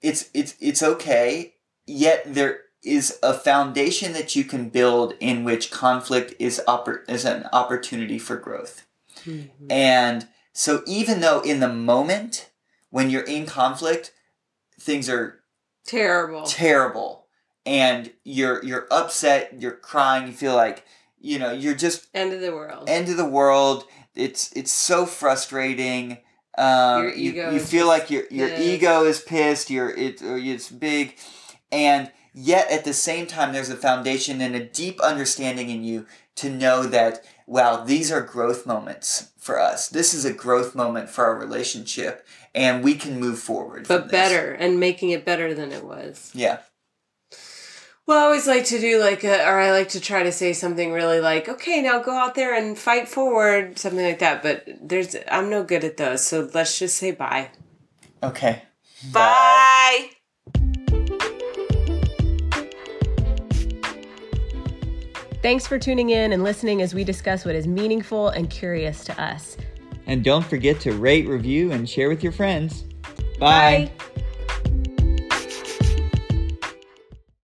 it's 0.00 0.30
it's 0.32 0.54
it's 0.60 0.82
okay. 0.82 1.54
Yet 1.86 2.22
there 2.26 2.60
is 2.82 3.18
a 3.22 3.34
foundation 3.34 4.12
that 4.12 4.36
you 4.36 4.44
can 4.44 4.68
build 4.68 5.14
in 5.20 5.44
which 5.44 5.70
conflict 5.70 6.34
is 6.38 6.62
oppor- 6.66 7.08
is 7.08 7.24
an 7.24 7.46
opportunity 7.52 8.18
for 8.18 8.36
growth. 8.36 8.86
And 9.68 10.28
so 10.52 10.82
even 10.86 11.20
though 11.20 11.40
in 11.40 11.60
the 11.60 11.72
moment 11.72 12.50
when 12.90 13.10
you're 13.10 13.22
in 13.22 13.46
conflict, 13.46 14.12
things 14.80 15.08
are 15.08 15.40
terrible 15.84 16.44
terrible 16.44 17.17
and 17.68 18.10
you're 18.24 18.64
you're 18.64 18.86
upset, 18.90 19.60
you're 19.60 19.72
crying, 19.72 20.26
you 20.26 20.32
feel 20.32 20.54
like, 20.54 20.84
you 21.20 21.38
know, 21.38 21.52
you're 21.52 21.74
just 21.74 22.08
end 22.14 22.32
of 22.32 22.40
the 22.40 22.52
world 22.52 22.88
end 22.88 23.08
of 23.08 23.16
the 23.16 23.28
world. 23.28 23.84
It's 24.14 24.50
it's 24.56 24.72
so 24.72 25.06
frustrating. 25.06 26.18
Um, 26.56 27.04
Your 27.04 27.14
you, 27.14 27.30
ego 27.30 27.50
you 27.50 27.56
is 27.58 27.70
feel 27.70 27.86
like 27.86 28.10
your 28.10 28.24
your 28.30 28.48
pissed. 28.48 28.62
ego 28.62 29.04
is 29.04 29.20
pissed. 29.20 29.70
Your 29.70 29.90
it 29.90 30.20
it's 30.22 30.70
big, 30.70 31.16
and 31.70 32.10
yet 32.34 32.70
at 32.70 32.84
the 32.84 32.94
same 32.94 33.26
time, 33.26 33.52
there's 33.52 33.70
a 33.70 33.76
foundation 33.76 34.40
and 34.40 34.56
a 34.56 34.64
deep 34.64 35.00
understanding 35.00 35.68
in 35.70 35.84
you 35.84 36.06
to 36.36 36.50
know 36.50 36.82
that 36.84 37.24
wow, 37.46 37.84
these 37.84 38.10
are 38.12 38.20
growth 38.20 38.66
moments 38.66 39.30
for 39.38 39.60
us. 39.60 39.88
This 39.88 40.12
is 40.14 40.24
a 40.24 40.32
growth 40.32 40.74
moment 40.74 41.08
for 41.10 41.24
our 41.24 41.38
relationship, 41.38 42.26
and 42.54 42.82
we 42.82 42.94
can 42.94 43.20
move 43.20 43.38
forward. 43.38 43.86
but 43.88 44.10
better 44.10 44.52
and 44.52 44.80
making 44.80 45.10
it 45.10 45.24
better 45.24 45.54
than 45.54 45.70
it 45.72 45.84
was 45.84 46.30
Yeah. 46.34 46.58
Well, 48.08 48.18
I 48.18 48.24
always 48.24 48.46
like 48.46 48.64
to 48.64 48.80
do 48.80 48.98
like, 48.98 49.22
a, 49.22 49.44
or 49.46 49.60
I 49.60 49.70
like 49.70 49.90
to 49.90 50.00
try 50.00 50.22
to 50.22 50.32
say 50.32 50.54
something 50.54 50.92
really 50.92 51.20
like, 51.20 51.46
okay, 51.46 51.82
now 51.82 52.00
go 52.00 52.16
out 52.16 52.34
there 52.34 52.54
and 52.54 52.78
fight 52.78 53.06
forward, 53.06 53.78
something 53.78 54.02
like 54.02 54.20
that. 54.20 54.42
But 54.42 54.66
there's, 54.80 55.14
I'm 55.30 55.50
no 55.50 55.62
good 55.62 55.84
at 55.84 55.98
those, 55.98 56.26
so 56.26 56.48
let's 56.54 56.78
just 56.78 56.96
say 56.96 57.10
bye. 57.10 57.50
Okay. 58.22 58.62
Bye. 59.12 60.08
Thanks 65.42 65.66
for 65.66 65.78
tuning 65.78 66.08
in 66.08 66.32
and 66.32 66.42
listening 66.42 66.80
as 66.80 66.94
we 66.94 67.04
discuss 67.04 67.44
what 67.44 67.54
is 67.54 67.66
meaningful 67.66 68.30
and 68.30 68.48
curious 68.48 69.04
to 69.04 69.22
us. 69.22 69.58
And 70.06 70.24
don't 70.24 70.46
forget 70.46 70.80
to 70.80 70.94
rate, 70.94 71.28
review, 71.28 71.72
and 71.72 71.86
share 71.86 72.08
with 72.08 72.22
your 72.22 72.32
friends. 72.32 72.84
Bye. 73.38 73.90
Bye. 74.08 74.22